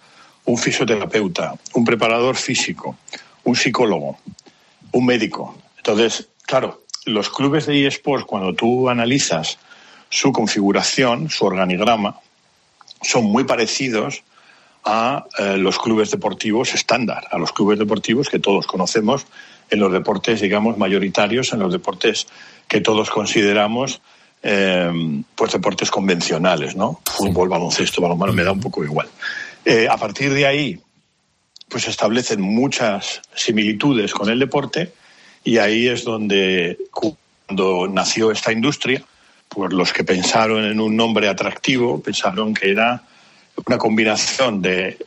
un 0.44 0.58
fisioterapeuta, 0.58 1.54
un 1.74 1.84
preparador 1.84 2.34
físico, 2.34 2.96
un 3.44 3.54
psicólogo, 3.54 4.18
un 4.90 5.06
médico. 5.06 5.56
Entonces, 5.76 6.26
claro, 6.46 6.82
los 7.04 7.30
clubes 7.30 7.66
de 7.66 7.86
eSports, 7.86 8.24
cuando 8.24 8.54
tú 8.54 8.88
analizas 8.88 9.56
su 10.12 10.30
configuración, 10.30 11.30
su 11.30 11.46
organigrama, 11.46 12.20
son 13.00 13.24
muy 13.24 13.44
parecidos 13.44 14.22
a 14.84 15.24
eh, 15.38 15.56
los 15.56 15.78
clubes 15.78 16.10
deportivos 16.10 16.74
estándar, 16.74 17.26
a 17.30 17.38
los 17.38 17.50
clubes 17.52 17.78
deportivos 17.78 18.28
que 18.28 18.38
todos 18.38 18.66
conocemos 18.66 19.26
en 19.70 19.80
los 19.80 19.90
deportes, 19.90 20.42
digamos, 20.42 20.76
mayoritarios, 20.76 21.54
en 21.54 21.60
los 21.60 21.72
deportes 21.72 22.26
que 22.68 22.82
todos 22.82 23.08
consideramos 23.08 24.02
eh, 24.42 25.22
pues 25.34 25.52
deportes 25.52 25.90
convencionales, 25.90 26.76
¿no? 26.76 27.00
Fútbol, 27.06 27.48
baloncesto, 27.48 28.02
balonmano, 28.02 28.34
me 28.34 28.44
da 28.44 28.52
un 28.52 28.60
poco 28.60 28.84
igual. 28.84 29.08
Eh, 29.64 29.88
a 29.90 29.96
partir 29.96 30.34
de 30.34 30.46
ahí, 30.46 30.78
pues 31.70 31.88
establecen 31.88 32.42
muchas 32.42 33.22
similitudes 33.34 34.12
con 34.12 34.28
el 34.28 34.38
deporte 34.38 34.92
y 35.42 35.56
ahí 35.56 35.88
es 35.88 36.04
donde, 36.04 36.76
cuando 36.90 37.88
nació 37.88 38.30
esta 38.30 38.52
industria, 38.52 39.02
pues 39.54 39.72
los 39.72 39.92
que 39.92 40.04
pensaron 40.04 40.64
en 40.64 40.80
un 40.80 40.96
nombre 40.96 41.28
atractivo 41.28 42.00
pensaron 42.00 42.54
que 42.54 42.70
era 42.70 43.02
una 43.66 43.78
combinación 43.78 44.62
de 44.62 44.98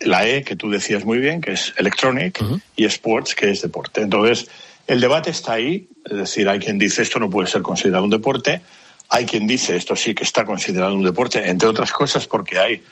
la 0.00 0.26
E, 0.28 0.44
que 0.44 0.56
tú 0.56 0.70
decías 0.70 1.04
muy 1.04 1.18
bien, 1.18 1.40
que 1.40 1.52
es 1.52 1.74
electronic, 1.76 2.38
y 2.76 2.84
sports, 2.84 3.34
que 3.34 3.50
es 3.50 3.62
deporte. 3.62 4.00
Entonces, 4.02 4.48
el 4.86 5.00
debate 5.00 5.30
está 5.30 5.54
ahí, 5.54 5.88
es 6.04 6.16
decir, 6.16 6.48
hay 6.48 6.60
quien 6.60 6.78
dice 6.78 7.02
esto 7.02 7.18
no 7.18 7.28
puede 7.28 7.48
ser 7.48 7.62
considerado 7.62 8.04
un 8.04 8.10
deporte, 8.10 8.60
hay 9.08 9.26
quien 9.26 9.46
dice 9.46 9.76
esto 9.76 9.96
sí 9.96 10.14
que 10.14 10.24
está 10.24 10.44
considerado 10.44 10.94
un 10.94 11.02
deporte, 11.02 11.48
entre 11.48 11.68
otras 11.68 11.92
cosas 11.92 12.26
porque 12.26 12.58
hay 12.58 12.82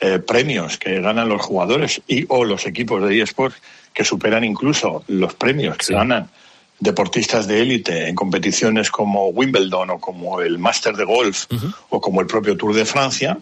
eh, 0.00 0.18
premios 0.18 0.78
que 0.78 1.00
ganan 1.00 1.28
los 1.28 1.42
jugadores 1.42 2.00
y 2.06 2.24
o 2.28 2.44
los 2.44 2.66
equipos 2.66 3.06
de 3.06 3.20
eSports 3.20 3.56
que 3.92 4.04
superan 4.04 4.44
incluso 4.44 5.04
los 5.08 5.34
premios 5.34 5.76
que 5.76 5.94
ganan 5.94 6.30
deportistas 6.78 7.46
de 7.46 7.62
élite 7.62 8.08
en 8.08 8.14
competiciones 8.14 8.90
como 8.90 9.28
Wimbledon 9.28 9.90
o 9.90 9.98
como 9.98 10.40
el 10.40 10.58
Master 10.58 10.96
de 10.96 11.04
Golf 11.04 11.46
o 11.88 12.00
como 12.00 12.20
el 12.20 12.26
propio 12.26 12.56
Tour 12.56 12.74
de 12.74 12.84
Francia, 12.84 13.38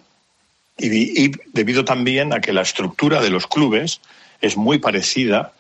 y, 0.77 1.31
debido 1.53 1.85
también 1.85 2.33
a 2.33 2.41
que 2.41 2.53
la 2.53 2.63
estructura 2.63 3.23
de 3.23 3.31
los 3.31 3.47
clubes 3.47 4.01
es 4.41 4.57
muy 4.57 4.79
parecida 4.79 5.53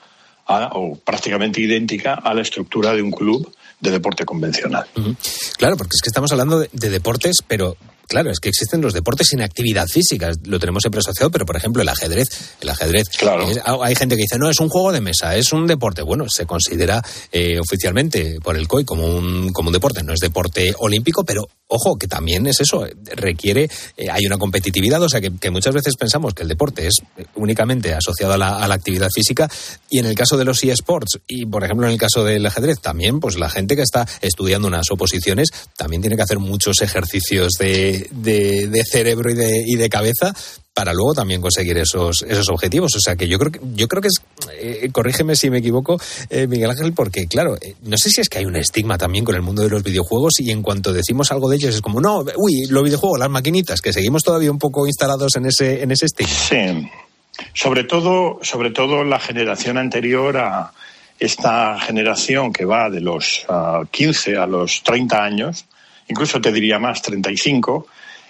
o 0.47 0.97
prácticamente 0.97 1.61
idéntica 1.61 2.15
a 2.15 2.35
la 2.35 2.43
estructura 2.43 2.93
de 2.93 3.03
un 3.03 3.11
club 3.11 3.51
de 3.81 3.91
deporte 3.91 4.25
convencional. 4.25 4.87
Claro, 5.57 5.77
porque 5.77 5.93
es 5.95 6.03
que 6.03 6.09
estamos 6.09 6.31
hablando 6.33 6.61
de 6.61 6.91
deportes, 6.91 7.37
pero 7.47 7.77
Claro, 8.09 8.31
es 8.31 8.40
que 8.40 8.49
existen 8.49 8.81
los 8.81 8.93
deportes 8.93 9.29
sin 9.29 9.40
actividad 9.43 9.87
física, 9.87 10.33
lo 10.45 10.59
tenemos 10.59 10.83
siempre 10.83 11.01
asociado, 11.01 11.31
pero 11.31 11.47
por 11.47 11.57
ejemplo 11.57 11.83
el 11.83 11.88
ajedrez, 11.88 12.29
el 12.61 12.69
ajedrez, 12.69 13.09
claro. 13.11 13.47
hay 13.83 13.95
gente 13.95 14.17
que 14.17 14.23
dice, 14.23 14.38
no, 14.38 14.51
es 14.51 14.61
un 14.61 14.69
juego 14.69 14.93
de 14.93 15.01
mesa, 15.01 15.37
es 15.37 15.53
un 15.53 15.67
deporte. 15.67 16.03
Bueno, 16.03 16.27
se 16.29 16.47
considera 16.47 17.03
eh, 17.33 17.59
oficialmente 17.59 18.38
por 18.43 18.57
el 18.57 18.69
COI 18.69 18.85
como 18.85 19.07
un, 19.07 19.53
como 19.53 19.69
un 19.69 19.73
deporte, 19.73 20.03
no 20.03 20.12
es 20.12 20.21
deporte 20.21 20.75
olímpico, 20.79 21.25
pero 21.25 21.47
ojo, 21.67 21.97
que 21.97 22.07
también 22.07 22.47
es 22.47 22.61
eso, 22.61 22.87
requiere, 23.17 23.69
eh, 23.97 24.09
hay 24.11 24.27
una 24.27 24.38
competitividad, 24.38 25.03
o 25.03 25.09
sea 25.09 25.21
que, 25.21 25.51
muchas 25.51 25.75
veces 25.75 25.95
pensamos 25.97 26.35
que 26.35 26.43
el 26.43 26.49
deporte 26.49 26.87
es 26.87 26.95
únicamente 27.37 27.95
asociado 27.95 28.35
a 28.35 28.37
la, 28.37 28.59
a 28.59 28.69
la 28.69 28.75
actividad 28.75 29.09
física 29.14 29.49
y 29.88 29.99
en 29.99 30.07
el 30.07 30.14
caso 30.14 30.37
de 30.37 30.45
los 30.45 30.62
eSports 30.64 31.21
y 31.29 31.47
por 31.47 31.64
ejemplo 31.64 31.87
en 31.87 31.93
el 31.93 31.99
caso 31.99 32.25
del 32.25 32.45
ajedrez 32.45 32.81
también, 32.81 33.21
pues 33.21 33.37
la 33.37 33.49
gente 33.49 33.77
que 33.77 33.83
está 33.83 34.07
estudiando 34.21 34.69
unas 34.69 34.90
oposiciones 34.90 35.49
también 35.77 36.03
tiene 36.03 36.17
que 36.17 36.23
hacer 36.23 36.38
muchos 36.38 36.81
ejercicios 36.83 37.53
de 37.59 38.04
de, 38.11 38.83
cerebro 38.90 39.31
y 39.31 39.35
de, 39.35 39.62
y 39.67 39.77
de 39.77 39.88
cabeza 39.88 40.35
para 40.75 40.93
luego 40.93 41.14
también 41.14 41.40
conseguir 41.40 41.79
esos, 41.79 42.23
esos 42.23 42.49
objetivos. 42.49 42.95
O 42.97 43.01
sea 43.01 43.14
que 43.14 43.29
yo 43.29 43.38
creo 43.38 43.53
que, 43.53 43.61
yo 43.75 43.87
creo 43.87 44.03
que 44.03 44.09
es, 44.09 44.21
eh, 44.59 44.90
corrígeme 44.93 45.37
si 45.37 45.49
me 45.49 45.59
equivoco, 45.59 46.01
eh, 46.29 46.49
Miguel 46.49 46.71
Ángel, 46.71 46.93
porque 46.93 47.27
claro, 47.29 47.57
eh, 47.61 47.77
no 47.83 47.97
sé 47.97 48.11
si 48.11 48.21
es 48.21 48.29
que 48.29 48.38
hay 48.38 48.45
un 48.45 48.57
estigma 48.57 48.99
también 48.99 49.25
con 49.25 49.37
el 49.37 49.43
mundo 49.43 49.62
de 49.62 49.71
los 49.71 49.85
videojuegos 49.85 50.35
y 50.40 50.51
en 50.51 50.62
cuanto 50.62 50.93
decimos 50.93 51.31
algo 51.31 51.49
de 51.49 51.57
ellos 51.57 51.75
es 51.77 51.81
como, 51.81 52.01
no, 52.01 52.25
uy, 52.37 52.67
los 52.69 52.83
videojuegos, 52.83 53.21
las 53.21 53.31
maquinitas, 53.31 53.81
que 53.81 53.93
seguimos 53.93 54.25
todavía 54.25 54.51
un 54.51 54.59
poco 54.59 54.87
instalados 54.87 55.37
en 55.37 55.47
ese, 55.47 55.83
en 55.83 55.93
ese 55.93 56.07
estigma. 56.07 56.35
Sí, 56.35 56.90
sobre 57.53 57.85
todo, 57.85 58.40
sobre 58.43 58.71
todo 58.71 59.05
la 59.05 59.21
generación 59.21 59.79
anterior 59.79 60.37
a 60.37 60.73
esta 61.21 61.79
generación 61.81 62.53
que 62.53 62.64
va 62.64 62.90
de 62.90 63.01
los 63.01 63.47
15 63.90 64.37
a 64.37 64.47
los 64.47 64.83
30 64.83 65.23
años, 65.23 65.67
incluso 66.09 66.40
te 66.40 66.53
diría 66.53 66.79
más, 66.79 67.03
35, 67.03 67.87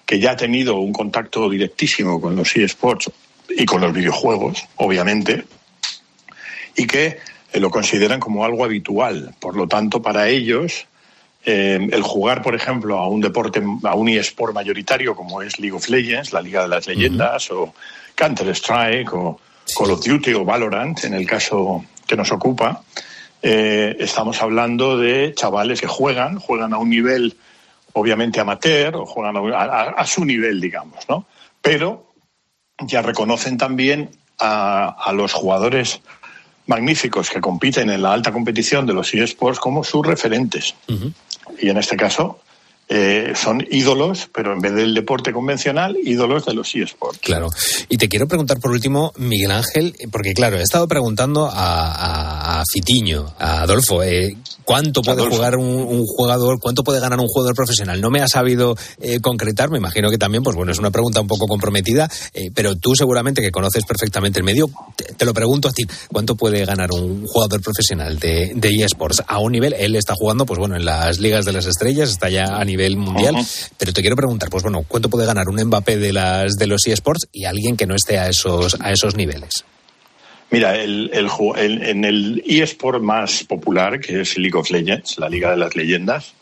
que 0.06 0.18
ya 0.20 0.32
ha 0.32 0.37
tenido 0.37 0.76
un 0.76 0.92
contacto 0.92 1.48
directísimo 1.48 2.20
con 2.20 2.37
los 2.37 2.54
eSports 2.56 3.10
y 3.48 3.64
con 3.64 3.80
los 3.80 3.92
videojuegos, 3.92 4.64
obviamente, 4.76 5.44
y 6.76 6.87
que 6.87 7.18
eh, 7.52 7.60
lo 7.60 7.70
consideran 7.70 8.20
como 8.20 8.44
algo 8.44 8.64
habitual. 8.64 9.34
Por 9.38 9.56
lo 9.56 9.66
tanto, 9.68 10.02
para 10.02 10.28
ellos, 10.28 10.87
eh, 11.44 11.88
el 11.92 12.02
jugar, 12.02 12.42
por 12.42 12.54
ejemplo, 12.54 12.98
a 12.98 13.08
un 13.08 13.20
deporte, 13.20 13.62
a 13.84 13.94
un 13.94 14.08
eSport 14.08 14.54
mayoritario 14.54 15.14
como 15.14 15.42
es 15.42 15.58
League 15.58 15.76
of 15.76 15.88
Legends, 15.88 16.32
la 16.32 16.40
Liga 16.40 16.62
de 16.62 16.68
las 16.68 16.87
Leyendas, 16.87 17.50
o 17.50 17.74
Counter-Strike, 18.14 19.12
o 19.12 19.40
Call 19.76 19.90
of 19.90 20.04
Duty 20.04 20.34
o 20.34 20.44
Valorant, 20.44 21.04
en 21.04 21.14
el 21.14 21.26
caso 21.26 21.84
que 22.06 22.16
nos 22.16 22.30
ocupa, 22.32 22.82
eh, 23.42 23.96
estamos 23.98 24.40
hablando 24.40 24.98
de 24.98 25.34
chavales 25.34 25.80
que 25.80 25.87
juegan, 25.87 26.38
juegan 26.38 26.72
a 26.72 26.78
un 26.78 26.90
nivel 26.90 27.37
obviamente 27.94 28.40
amateur 28.40 28.96
o 28.96 29.07
juegan 29.07 29.37
a, 29.54 30.07
su 30.07 30.24
nivel, 30.24 30.61
digamos, 30.61 31.09
¿no? 31.09 31.26
Pero 31.62 32.12
ya 32.80 33.02
reconocen 33.02 33.57
también 33.57 34.11
a, 34.38 35.12
los 35.14 35.33
jugadores 35.33 36.00
magníficos 36.66 37.30
que 37.30 37.40
compiten 37.40 37.90
en 37.90 38.02
la 38.02 38.12
alta 38.12 38.33
competición 38.33 38.87
de 38.87 38.94
los 38.94 39.14
eSports 39.14 39.59
como 39.59 39.85
sus 39.85 40.07
referentes. 40.07 40.74
Y 41.61 41.68
en 41.68 41.76
este 41.76 41.96
caso, 41.96 42.40
eh, 42.88 43.33
son 43.35 43.66
ídolos, 43.70 44.28
pero 44.35 44.52
en 44.52 44.61
vez 44.61 44.74
del 44.74 44.92
deporte 44.92 45.33
convencional, 45.33 45.96
ídolos 46.02 46.44
de 46.44 46.54
los 46.54 46.74
eSports. 46.74 47.18
Claro. 47.20 47.48
Y 47.88 47.96
te 47.96 48.09
quiero 48.09 48.26
preguntar 48.26 48.59
por 48.61 48.72
último, 48.72 49.12
Miguel 49.16 49.52
Ángel, 49.52 49.94
porque 50.11 50.35
claro, 50.35 50.59
he 50.59 50.62
estado 50.62 50.87
preguntando 50.88 51.48
a, 51.50 52.62
Fitiño, 52.70 53.35
a 53.38 53.62
Adolfo, 53.62 54.02
eh, 54.02 54.37
¿cuánto 54.64 55.03
puede 55.03 55.29
jugar 55.29 55.57
un, 55.57 56.05
jugador, 56.07 56.59
cuánto 56.61 56.83
puede 56.83 57.00
ganar 57.00 57.20
un 57.20 57.29
jugador 57.29 57.55
profesional? 57.55 58.00
No 58.00 58.11
me 58.11 58.20
ha 58.20 58.29
sabido 58.29 58.77
eh, 59.00 59.20
concretar, 59.20 59.70
me 59.70 59.79
imagino 59.79 60.11
que 60.11 60.18
también, 60.18 60.42
pues 60.42 60.57
bueno, 60.57 60.72
es 60.72 60.79
una 60.79 60.90
pregunta 60.90 61.20
un 61.20 61.27
poco 61.27 61.46
comprometida, 61.46 62.11
pero 62.55 62.77
tú 62.77 62.94
seguramente 62.94 63.42
que 63.42 63.50
conoces 63.50 63.85
perfectamente 63.85 64.38
el 64.38 64.44
medio, 64.44 64.68
te, 65.16 65.24
lo 65.24 65.35
pregunto 65.35 65.68
a 65.68 65.72
ti, 65.72 65.85
¿cuánto 66.12 66.35
puede 66.37 66.64
ganar 66.64 66.90
un 66.92 67.27
jugador 67.27 67.61
profesional 67.61 68.18
de, 68.18 68.53
de 68.55 68.68
eSports? 68.85 69.22
A 69.27 69.38
un 69.38 69.53
nivel, 69.53 69.74
él 69.74 69.96
está 69.96 70.14
jugando, 70.14 70.46
pues 70.46 70.59
bueno, 70.59 70.77
en 70.77 70.85
las 70.85 71.18
ligas 71.18 71.44
de 71.44 71.53
las 71.53 71.66
estrellas, 71.66 72.11
está 72.11 72.29
ya 72.29 72.57
a 72.57 72.64
nivel 72.64 72.96
mundial. 72.96 73.37
Pero 73.77 73.92
te 73.92 74.00
quiero 74.00 74.16
preguntar, 74.16 74.50
pues 74.50 74.62
bueno, 74.62 74.85
¿cuánto 74.87 75.09
puede 75.09 75.27
ganar 75.27 75.48
un 75.48 75.62
Mbappé 75.62 75.98
de 75.98 76.12
las 76.12 76.55
de 76.55 76.66
los 76.66 76.87
eSports 76.87 77.29
y 77.33 77.44
alguien 77.44 77.77
que 77.77 77.87
no 77.87 77.94
esté 77.94 78.18
a 78.18 78.29
esos 78.29 78.77
a 78.81 78.92
esos 78.92 79.14
niveles? 79.16 79.64
Mira, 80.54 80.76
el, 80.76 81.10
en 81.12 82.04
el 82.04 82.40
eSport 82.46 83.02
más 83.02 83.42
popular, 83.42 83.98
que 83.98 84.20
es 84.20 84.38
League 84.38 84.56
of 84.56 84.70
Legends, 84.70 85.18
la 85.18 85.28
Liga 85.28 85.50
de 85.50 85.56
las 85.56 85.74
Leyendas, 85.74 86.34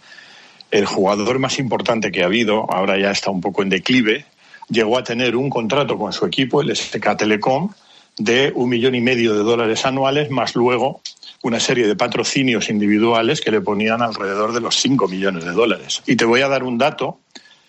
el 0.70 0.85
jugador 0.85 1.38
más 1.38 1.59
importante 1.59 2.12
que 2.12 2.22
ha 2.22 2.27
habido, 2.27 2.70
ahora 2.70 2.98
ya 2.98 3.11
está 3.11 3.31
un 3.31 3.40
poco 3.40 3.62
en 3.62 3.70
declive, 3.70 4.27
llegó 4.68 4.98
a 4.98 5.03
tener 5.03 5.35
un 5.35 5.48
contrato 5.48 5.96
con 5.96 6.12
su 6.12 6.27
equipo, 6.27 6.61
el 6.61 6.77
SK 6.77 7.16
Telecom, 7.16 7.70
de 8.18 8.53
un 8.55 8.68
millón 8.68 8.94
y 8.94 9.01
medio 9.01 9.33
de 9.33 9.44
dólares 9.44 9.87
anuales, 9.87 10.29
más 10.29 10.55
luego 10.57 11.01
una 11.42 11.59
serie 11.59 11.87
de 11.87 11.96
patrocinios 11.96 12.68
individuales 12.68 13.40
que 13.40 13.51
le 13.51 13.62
ponían 13.62 14.03
alrededor 14.03 14.53
de 14.53 14.61
los 14.61 14.77
5 14.77 15.09
millones 15.09 15.46
de 15.46 15.53
dólares. 15.53 16.03
Y 16.05 16.16
te 16.16 16.27
voy 16.27 16.42
a 16.42 16.48
dar 16.48 16.64
un 16.64 16.77
dato, 16.77 17.20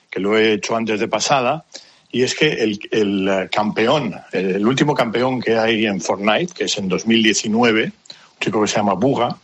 que 0.09 0.19
lo 0.19 0.37
he 0.37 0.51
hecho 0.51 0.75
antes 0.75 0.99
de 0.99 1.07
pasada, 1.07 1.63
y 2.13 2.21
es 2.21 2.35
que 2.35 2.47
el, 2.47 2.79
el 2.91 3.49
campeón, 3.49 4.15
el 4.31 4.65
último 4.67 4.93
campeón 4.93 5.41
que 5.41 5.57
hay 5.57 5.87
en 5.87 5.99
Fortnite, 5.99 6.53
que 6.53 6.65
es 6.65 6.77
en 6.77 6.87
2019, 6.87 7.85
un 7.85 7.91
chico 8.39 8.61
que 8.61 8.67
se 8.67 8.75
llama 8.75 8.93
Buga, 8.93 9.35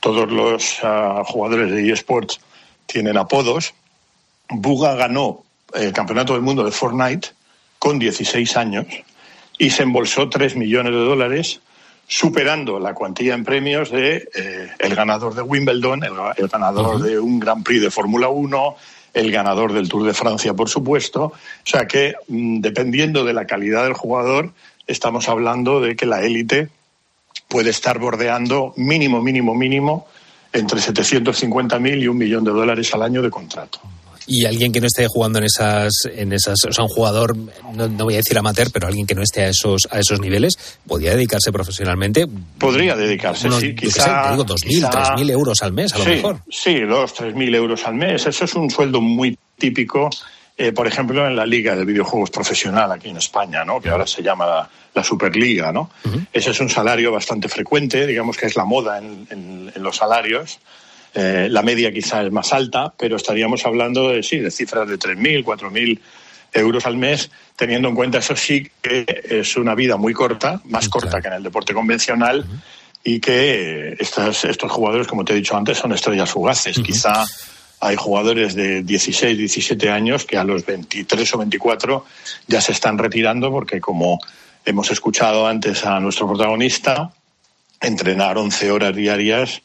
todos 0.00 0.28
los 0.30 0.82
uh, 0.82 1.22
jugadores 1.24 1.70
de 1.70 1.88
eSports 1.88 2.40
tienen 2.86 3.16
apodos, 3.16 3.74
Buga 4.48 4.96
ganó 4.96 5.44
el 5.72 5.92
campeonato 5.92 6.32
del 6.32 6.42
mundo 6.42 6.64
de 6.64 6.72
Fortnite 6.72 7.28
con 7.78 8.00
16 8.00 8.56
años 8.56 8.86
y 9.56 9.70
se 9.70 9.84
embolsó 9.84 10.28
3 10.28 10.56
millones 10.56 10.94
de 10.94 10.98
dólares 10.98 11.60
superando 12.08 12.80
la 12.80 12.92
cuantía 12.92 13.34
en 13.34 13.44
premios 13.44 13.92
de 13.92 14.28
eh, 14.34 14.68
el 14.80 14.96
ganador 14.96 15.32
de 15.36 15.42
Wimbledon, 15.42 16.02
el, 16.02 16.12
el 16.36 16.48
ganador 16.48 16.96
uh 16.96 16.98
-huh. 16.98 17.02
de 17.02 17.18
un 17.20 17.38
Grand 17.38 17.62
Prix 17.62 17.82
de 17.82 17.90
Fórmula 17.90 18.28
1, 18.28 18.76
el 19.16 19.32
ganador 19.32 19.72
del 19.72 19.88
Tour 19.88 20.04
de 20.04 20.12
Francia, 20.14 20.52
por 20.54 20.68
supuesto. 20.68 21.24
O 21.24 21.32
sea 21.64 21.88
que, 21.88 22.14
mmm, 22.28 22.60
dependiendo 22.60 23.24
de 23.24 23.32
la 23.32 23.46
calidad 23.46 23.84
del 23.84 23.94
jugador, 23.94 24.52
estamos 24.86 25.28
hablando 25.28 25.80
de 25.80 25.96
que 25.96 26.06
la 26.06 26.22
élite 26.22 26.68
puede 27.48 27.70
estar 27.70 27.98
bordeando 27.98 28.74
mínimo, 28.76 29.22
mínimo, 29.22 29.54
mínimo 29.54 30.06
entre 30.52 30.80
750.000 30.80 32.02
y 32.02 32.08
un 32.08 32.18
millón 32.18 32.44
de 32.44 32.50
dólares 32.50 32.94
al 32.94 33.02
año 33.02 33.22
de 33.22 33.30
contrato 33.30 33.80
y 34.26 34.44
alguien 34.44 34.72
que 34.72 34.80
no 34.80 34.86
esté 34.86 35.06
jugando 35.06 35.38
en 35.38 35.44
esas, 35.44 35.92
en 36.12 36.32
esas, 36.32 36.56
o 36.68 36.72
sea, 36.72 36.84
un 36.84 36.90
jugador, 36.90 37.36
no, 37.36 37.88
no, 37.88 38.04
voy 38.04 38.14
a 38.14 38.16
decir 38.16 38.36
amateur, 38.36 38.70
pero 38.72 38.86
alguien 38.88 39.06
que 39.06 39.14
no 39.14 39.22
esté 39.22 39.42
a 39.42 39.48
esos, 39.48 39.86
a 39.90 40.00
esos 40.00 40.20
niveles, 40.20 40.54
podría 40.86 41.12
dedicarse 41.12 41.52
profesionalmente. 41.52 42.26
Podría 42.58 42.96
dedicarse, 42.96 43.46
unos, 43.46 43.60
sí, 43.60 43.74
quizá. 43.74 44.02
Sé, 44.02 44.10
te 44.24 44.30
digo, 44.32 44.44
dos 44.44 44.66
mil, 44.66 44.84
tres 44.90 45.08
mil 45.16 45.30
euros 45.30 45.62
al 45.62 45.72
mes, 45.72 45.92
a 45.94 45.98
lo 45.98 46.04
sí, 46.04 46.10
mejor. 46.10 46.40
Sí, 46.50 46.80
dos, 46.80 47.14
tres 47.14 47.34
mil 47.34 47.54
euros 47.54 47.86
al 47.86 47.94
mes. 47.94 48.26
Eso 48.26 48.44
es 48.44 48.54
un 48.54 48.68
sueldo 48.68 49.00
muy 49.00 49.38
típico, 49.58 50.10
eh, 50.58 50.72
por 50.72 50.86
ejemplo, 50.86 51.26
en 51.26 51.36
la 51.36 51.46
Liga 51.46 51.76
de 51.76 51.84
Videojuegos 51.84 52.30
Profesional 52.30 52.90
aquí 52.90 53.10
en 53.10 53.18
España, 53.18 53.64
¿no? 53.64 53.80
Que 53.80 53.90
ahora 53.90 54.06
se 54.06 54.22
llama 54.22 54.46
la, 54.46 54.70
la 54.94 55.04
Superliga, 55.04 55.70
¿no? 55.70 55.90
Uh 56.04 56.08
-huh. 56.08 56.26
Ese 56.32 56.50
es 56.50 56.60
un 56.60 56.68
salario 56.68 57.12
bastante 57.12 57.48
frecuente, 57.48 58.06
digamos 58.06 58.36
que 58.36 58.46
es 58.46 58.56
la 58.56 58.64
moda 58.64 58.98
en, 58.98 59.26
en, 59.30 59.72
en 59.74 59.82
los 59.82 59.96
salarios. 59.96 60.58
Eh, 61.18 61.48
la 61.50 61.62
media 61.62 61.90
quizá 61.90 62.22
es 62.22 62.30
más 62.30 62.52
alta, 62.52 62.92
pero 62.96 63.16
estaríamos 63.16 63.64
hablando 63.64 64.10
de, 64.10 64.22
sí, 64.22 64.38
de 64.38 64.50
cifras 64.50 64.86
de 64.86 64.98
3.000, 64.98 65.44
4.000 65.44 65.98
euros 66.52 66.84
al 66.84 66.98
mes, 66.98 67.30
teniendo 67.56 67.88
en 67.88 67.94
cuenta 67.94 68.18
eso 68.18 68.36
sí 68.36 68.70
que 68.82 69.04
es 69.30 69.56
una 69.56 69.74
vida 69.74 69.96
muy 69.96 70.12
corta, 70.12 70.60
más 70.66 70.90
corta 70.90 71.08
claro. 71.08 71.22
que 71.22 71.28
en 71.28 71.34
el 71.34 71.42
deporte 71.42 71.72
convencional, 71.72 72.40
uh 72.40 72.42
-huh. 72.42 72.60
y 73.04 73.20
que 73.20 73.96
estos, 73.98 74.44
estos 74.44 74.70
jugadores, 74.70 75.06
como 75.06 75.24
te 75.24 75.32
he 75.32 75.36
dicho 75.36 75.56
antes, 75.56 75.78
son 75.78 75.92
estrellas 75.92 76.30
fugaces. 76.30 76.76
Uh 76.76 76.82
-huh. 76.82 76.86
Quizá 76.86 77.24
hay 77.80 77.96
jugadores 77.96 78.54
de 78.54 78.82
16, 78.82 79.38
17 79.38 79.90
años 79.90 80.24
que 80.26 80.36
a 80.36 80.44
los 80.44 80.66
23 80.66 81.34
o 81.34 81.38
24 81.38 82.04
ya 82.46 82.60
se 82.60 82.72
están 82.72 82.98
retirando 82.98 83.50
porque, 83.50 83.80
como 83.80 84.18
hemos 84.64 84.90
escuchado 84.90 85.46
antes 85.46 85.84
a 85.84 85.98
nuestro 86.00 86.26
protagonista, 86.26 87.10
entrenar 87.80 88.38
11 88.38 88.70
horas 88.70 88.94
diarias 88.94 89.62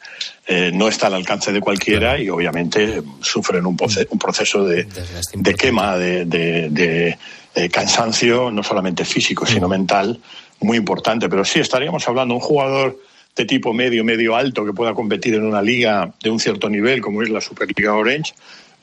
eh, 0.47 0.71
no 0.73 0.87
está 0.87 1.07
al 1.07 1.13
alcance 1.13 1.51
de 1.51 1.61
cualquiera 1.61 2.19
y 2.19 2.29
obviamente 2.29 3.01
sufren 3.21 3.65
un, 3.65 3.77
proceso, 3.77 4.65
de, 4.65 4.87
de 5.33 5.53
quema, 5.55 5.97
de, 5.97 6.25
de, 6.25 6.69
de 6.69 7.17
eh, 7.55 7.69
cansancio, 7.69 8.51
no 8.51 8.63
solamente 8.63 9.05
físico, 9.05 9.45
sino 9.45 9.67
mental, 9.67 10.19
muy 10.59 10.77
importante. 10.77 11.29
Pero 11.29 11.45
sí, 11.45 11.59
estaríamos 11.59 12.07
hablando 12.07 12.33
de 12.33 12.39
un 12.39 12.45
jugador 12.45 12.99
de 13.35 13.45
tipo 13.45 13.73
medio, 13.73 14.03
medio 14.03 14.35
alto 14.35 14.65
que 14.65 14.73
pueda 14.73 14.93
competir 14.93 15.35
en 15.35 15.45
una 15.45 15.61
liga 15.61 16.13
de 16.21 16.29
un 16.29 16.39
cierto 16.39 16.69
nivel, 16.69 17.01
como 17.01 17.21
es 17.21 17.29
la 17.29 17.41
Superliga 17.41 17.93
Orange, 17.93 18.33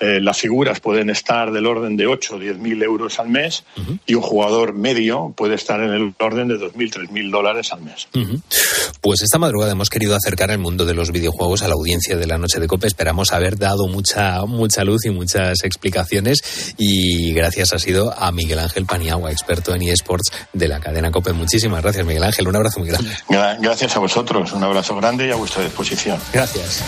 eh, 0.00 0.20
las 0.20 0.38
figuras 0.38 0.80
pueden 0.80 1.10
estar 1.10 1.52
del 1.52 1.66
orden 1.66 1.96
de 1.96 2.06
8 2.06 2.36
o 2.36 2.38
10 2.38 2.58
mil 2.58 2.82
euros 2.82 3.18
al 3.18 3.28
mes 3.28 3.64
uh 3.76 3.80
-huh. 3.80 3.98
y 4.06 4.14
un 4.14 4.22
jugador 4.22 4.74
medio 4.74 5.32
puede 5.36 5.54
estar 5.54 5.80
en 5.80 5.90
el 5.90 6.14
orden 6.18 6.48
de 6.48 6.54
2.000, 6.54 7.08
3.000 7.08 7.30
dólares 7.30 7.72
al 7.72 7.82
mes. 7.82 8.08
Uh 8.14 8.18
-huh. 8.18 8.42
Pues 9.00 9.22
esta 9.22 9.38
madrugada 9.38 9.72
hemos 9.72 9.90
querido 9.90 10.16
acercar 10.16 10.50
el 10.50 10.58
mundo 10.58 10.84
de 10.84 10.94
los 10.94 11.10
videojuegos 11.10 11.62
a 11.62 11.68
la 11.68 11.74
audiencia 11.74 12.16
de 12.16 12.26
la 12.26 12.38
Noche 12.38 12.60
de 12.60 12.66
Cope. 12.66 12.86
Esperamos 12.86 13.32
haber 13.32 13.56
dado 13.58 13.88
mucha, 13.88 14.44
mucha 14.46 14.84
luz 14.84 15.04
y 15.04 15.10
muchas 15.10 15.64
explicaciones 15.64 16.74
y 16.76 17.32
gracias 17.32 17.72
ha 17.72 17.78
sido 17.78 18.14
a 18.16 18.30
Miguel 18.32 18.58
Ángel 18.58 18.86
Paniagua, 18.86 19.30
experto 19.30 19.74
en 19.74 19.82
eSports 19.82 20.32
de 20.52 20.68
la 20.68 20.80
cadena 20.80 21.10
Cope. 21.10 21.32
Muchísimas 21.32 21.82
gracias, 21.82 22.06
Miguel 22.06 22.24
Ángel. 22.24 22.48
Un 22.48 22.56
abrazo 22.56 22.80
muy 22.80 22.88
grande. 22.88 23.10
Gracias 23.28 23.96
a 23.96 23.98
vosotros. 23.98 24.52
Un 24.52 24.62
abrazo 24.62 24.96
grande 24.96 25.26
y 25.26 25.30
a 25.30 25.36
vuestra 25.36 25.62
disposición. 25.62 26.18
Gracias. 26.32 26.82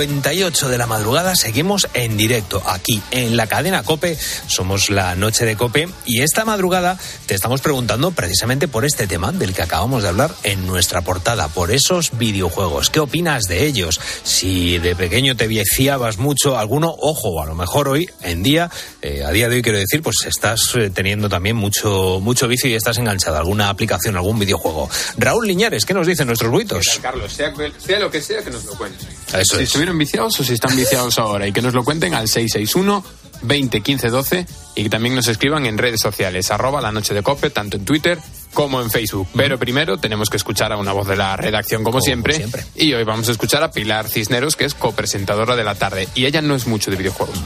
58 0.00 0.70
de 0.70 0.78
la 0.78 0.86
madrugada 0.86 1.36
seguimos 1.36 1.86
en 1.92 2.16
directo 2.16 2.62
aquí 2.64 3.02
en 3.10 3.36
la 3.36 3.46
cadena 3.46 3.82
Cope. 3.82 4.16
Somos 4.46 4.88
la 4.88 5.14
noche 5.14 5.44
de 5.44 5.56
Cope 5.56 5.90
y 6.06 6.22
esta 6.22 6.46
madrugada 6.46 6.98
te 7.26 7.34
estamos 7.34 7.60
preguntando 7.60 8.10
precisamente 8.10 8.66
por 8.66 8.86
este 8.86 9.06
tema 9.06 9.30
del 9.30 9.52
que 9.52 9.60
acabamos 9.60 10.02
de 10.02 10.08
hablar 10.08 10.34
en 10.42 10.66
nuestra 10.66 11.02
portada, 11.02 11.48
por 11.48 11.70
esos 11.70 12.16
videojuegos. 12.16 12.88
¿Qué 12.88 12.98
opinas 12.98 13.44
de 13.44 13.66
ellos? 13.66 14.00
Si 14.22 14.78
de 14.78 14.96
pequeño 14.96 15.36
te 15.36 15.50
fiabas 15.66 16.16
mucho 16.16 16.56
alguno, 16.56 16.94
ojo, 16.98 17.42
a 17.42 17.46
lo 17.46 17.54
mejor 17.54 17.88
hoy 17.88 18.08
en 18.22 18.42
día, 18.42 18.70
eh, 19.02 19.22
a 19.22 19.30
día 19.32 19.50
de 19.50 19.56
hoy 19.56 19.62
quiero 19.62 19.78
decir, 19.78 20.00
pues 20.00 20.16
estás 20.26 20.74
eh, 20.76 20.88
teniendo 20.88 21.28
también 21.28 21.56
mucho, 21.56 22.20
mucho 22.22 22.48
vicio 22.48 22.70
y 22.70 22.74
estás 22.74 22.96
enganchado 22.96 23.36
a 23.36 23.40
alguna 23.40 23.68
aplicación, 23.68 24.16
algún 24.16 24.38
videojuego. 24.38 24.88
Raúl 25.18 25.46
Liñares, 25.46 25.84
¿qué 25.84 25.92
nos 25.92 26.06
dicen 26.06 26.26
nuestros 26.26 26.50
buitos? 26.50 26.98
Carlos, 27.02 27.30
sea, 27.32 27.52
sea 27.78 27.98
lo 27.98 28.10
que 28.10 28.22
sea, 28.22 28.42
que 28.42 28.50
nos 28.50 28.64
lo 28.64 28.74
cuenten. 28.76 29.08
Eso 29.34 29.58
si 29.58 29.64
es. 29.64 29.70
Estuvieron 29.90 29.98
viciados 29.98 30.40
o 30.40 30.44
si 30.44 30.54
están 30.54 30.76
viciados 30.76 31.18
ahora 31.18 31.48
y 31.48 31.52
que 31.52 31.62
nos 31.62 31.74
lo 31.74 31.82
cuenten 31.82 32.14
al 32.14 32.28
661 32.28 33.04
20 33.42 33.80
15 33.80 34.08
12 34.08 34.46
y 34.76 34.82
que 34.84 34.90
también 34.90 35.16
nos 35.16 35.26
escriban 35.26 35.66
en 35.66 35.78
redes 35.78 36.00
sociales 36.00 36.50
arroba 36.50 36.80
la 36.80 36.92
noche 36.92 37.12
de 37.12 37.22
cope 37.22 37.50
tanto 37.50 37.76
en 37.76 37.84
Twitter 37.84 38.18
como 38.54 38.80
en 38.80 38.90
Facebook. 38.90 39.26
Pero 39.34 39.58
primero 39.58 39.98
tenemos 39.98 40.30
que 40.30 40.36
escuchar 40.36 40.72
a 40.72 40.76
una 40.76 40.92
voz 40.92 41.08
de 41.08 41.16
la 41.16 41.36
redacción 41.36 41.82
como, 41.82 41.94
como 41.94 42.02
siempre, 42.02 42.34
siempre, 42.34 42.64
y 42.76 42.92
hoy 42.92 43.02
vamos 43.04 43.28
a 43.28 43.32
escuchar 43.32 43.64
a 43.64 43.72
Pilar 43.72 44.08
Cisneros 44.08 44.54
que 44.54 44.64
es 44.64 44.74
copresentadora 44.74 45.56
de 45.56 45.64
la 45.64 45.74
tarde 45.74 46.06
y 46.14 46.26
ella 46.26 46.40
no 46.40 46.54
es 46.54 46.66
mucho 46.68 46.90
de 46.92 46.96
videojuegos. 46.96 47.40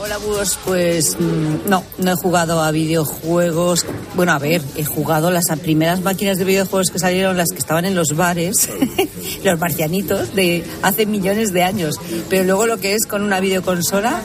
Hola. 0.00 0.18
Pues 0.64 1.16
mm, 1.18 1.68
no, 1.68 1.82
no 1.98 2.12
he 2.12 2.14
jugado 2.14 2.62
a 2.62 2.70
videojuegos. 2.70 3.84
Bueno, 4.14 4.32
a 4.32 4.38
ver, 4.38 4.62
he 4.76 4.84
jugado 4.84 5.30
las 5.32 5.46
primeras 5.60 6.00
máquinas 6.02 6.38
de 6.38 6.44
videojuegos 6.44 6.90
que 6.90 6.98
salieron, 7.00 7.36
las 7.36 7.48
que 7.48 7.58
estaban 7.58 7.84
en 7.84 7.96
los 7.96 8.14
bares, 8.14 8.68
los 9.44 9.58
marcianitos, 9.58 10.34
de 10.34 10.64
hace 10.82 11.06
millones 11.06 11.52
de 11.52 11.64
años. 11.64 11.96
Pero 12.28 12.44
luego 12.44 12.66
lo 12.66 12.78
que 12.78 12.94
es 12.94 13.06
con 13.06 13.22
una 13.22 13.40
videoconsola, 13.40 14.22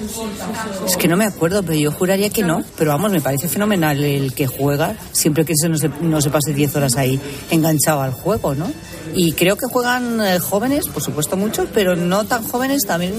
es 0.85 0.97
que 0.97 1.07
no 1.07 1.17
me 1.17 1.25
acuerdo, 1.25 1.63
pero 1.63 1.79
yo 1.79 1.91
juraría 1.91 2.29
que 2.29 2.43
no. 2.43 2.63
Pero 2.77 2.91
vamos, 2.91 3.11
me 3.11 3.21
parece 3.21 3.47
fenomenal 3.47 4.03
el 4.03 4.33
que 4.33 4.45
juega, 4.45 4.95
siempre 5.13 5.45
que 5.45 5.53
eso 5.53 5.69
no 5.69 5.77
se, 5.77 5.89
no 5.89 6.21
se 6.21 6.29
pase 6.29 6.53
10 6.53 6.75
horas 6.75 6.95
ahí 6.95 7.19
enganchado 7.49 8.01
al 8.01 8.11
juego, 8.11 8.53
¿no? 8.53 8.71
Y 9.15 9.33
creo 9.33 9.55
que 9.57 9.67
juegan 9.67 10.19
eh, 10.21 10.39
jóvenes, 10.39 10.87
por 10.87 11.03
supuesto 11.03 11.37
muchos, 11.37 11.67
pero 11.73 11.95
no 11.95 12.25
tan 12.25 12.43
jóvenes 12.43 12.83
también. 12.85 13.13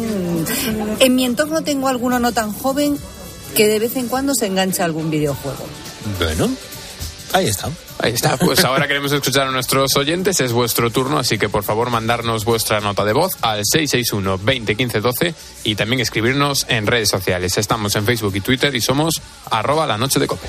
En 0.98 1.14
mi 1.14 1.24
entorno 1.24 1.62
tengo 1.62 1.88
alguno 1.88 2.18
no 2.18 2.32
tan 2.32 2.52
joven 2.54 2.98
que 3.54 3.68
de 3.68 3.78
vez 3.78 3.96
en 3.96 4.08
cuando 4.08 4.34
se 4.34 4.46
engancha 4.46 4.82
a 4.82 4.86
algún 4.86 5.10
videojuego. 5.10 5.64
Bueno, 6.18 6.50
ahí 7.32 7.46
está. 7.46 7.70
Ahí 7.98 8.12
está, 8.12 8.36
pues 8.36 8.64
ahora 8.64 8.88
queremos 8.88 9.12
escuchar 9.12 9.46
a 9.46 9.50
nuestros 9.50 9.94
oyentes, 9.96 10.40
es 10.40 10.52
vuestro 10.52 10.90
turno, 10.90 11.18
así 11.18 11.38
que 11.38 11.48
por 11.48 11.62
favor 11.62 11.90
mandarnos 11.90 12.44
vuestra 12.44 12.80
nota 12.80 13.04
de 13.04 13.12
voz 13.12 13.36
al 13.40 13.62
661 13.64 14.38
20 14.44 14.74
15 14.74 15.00
12 15.00 15.34
y 15.62 15.74
también 15.76 16.00
escribirnos 16.00 16.66
en 16.68 16.86
redes 16.86 17.08
sociales. 17.08 17.56
Estamos 17.56 17.94
en 17.96 18.04
Facebook 18.04 18.34
y 18.36 18.40
Twitter 18.40 18.74
y 18.74 18.80
somos 18.80 19.14
arroba 19.50 19.86
la 19.86 19.96
noche 19.96 20.18
de 20.18 20.26
cope. 20.26 20.48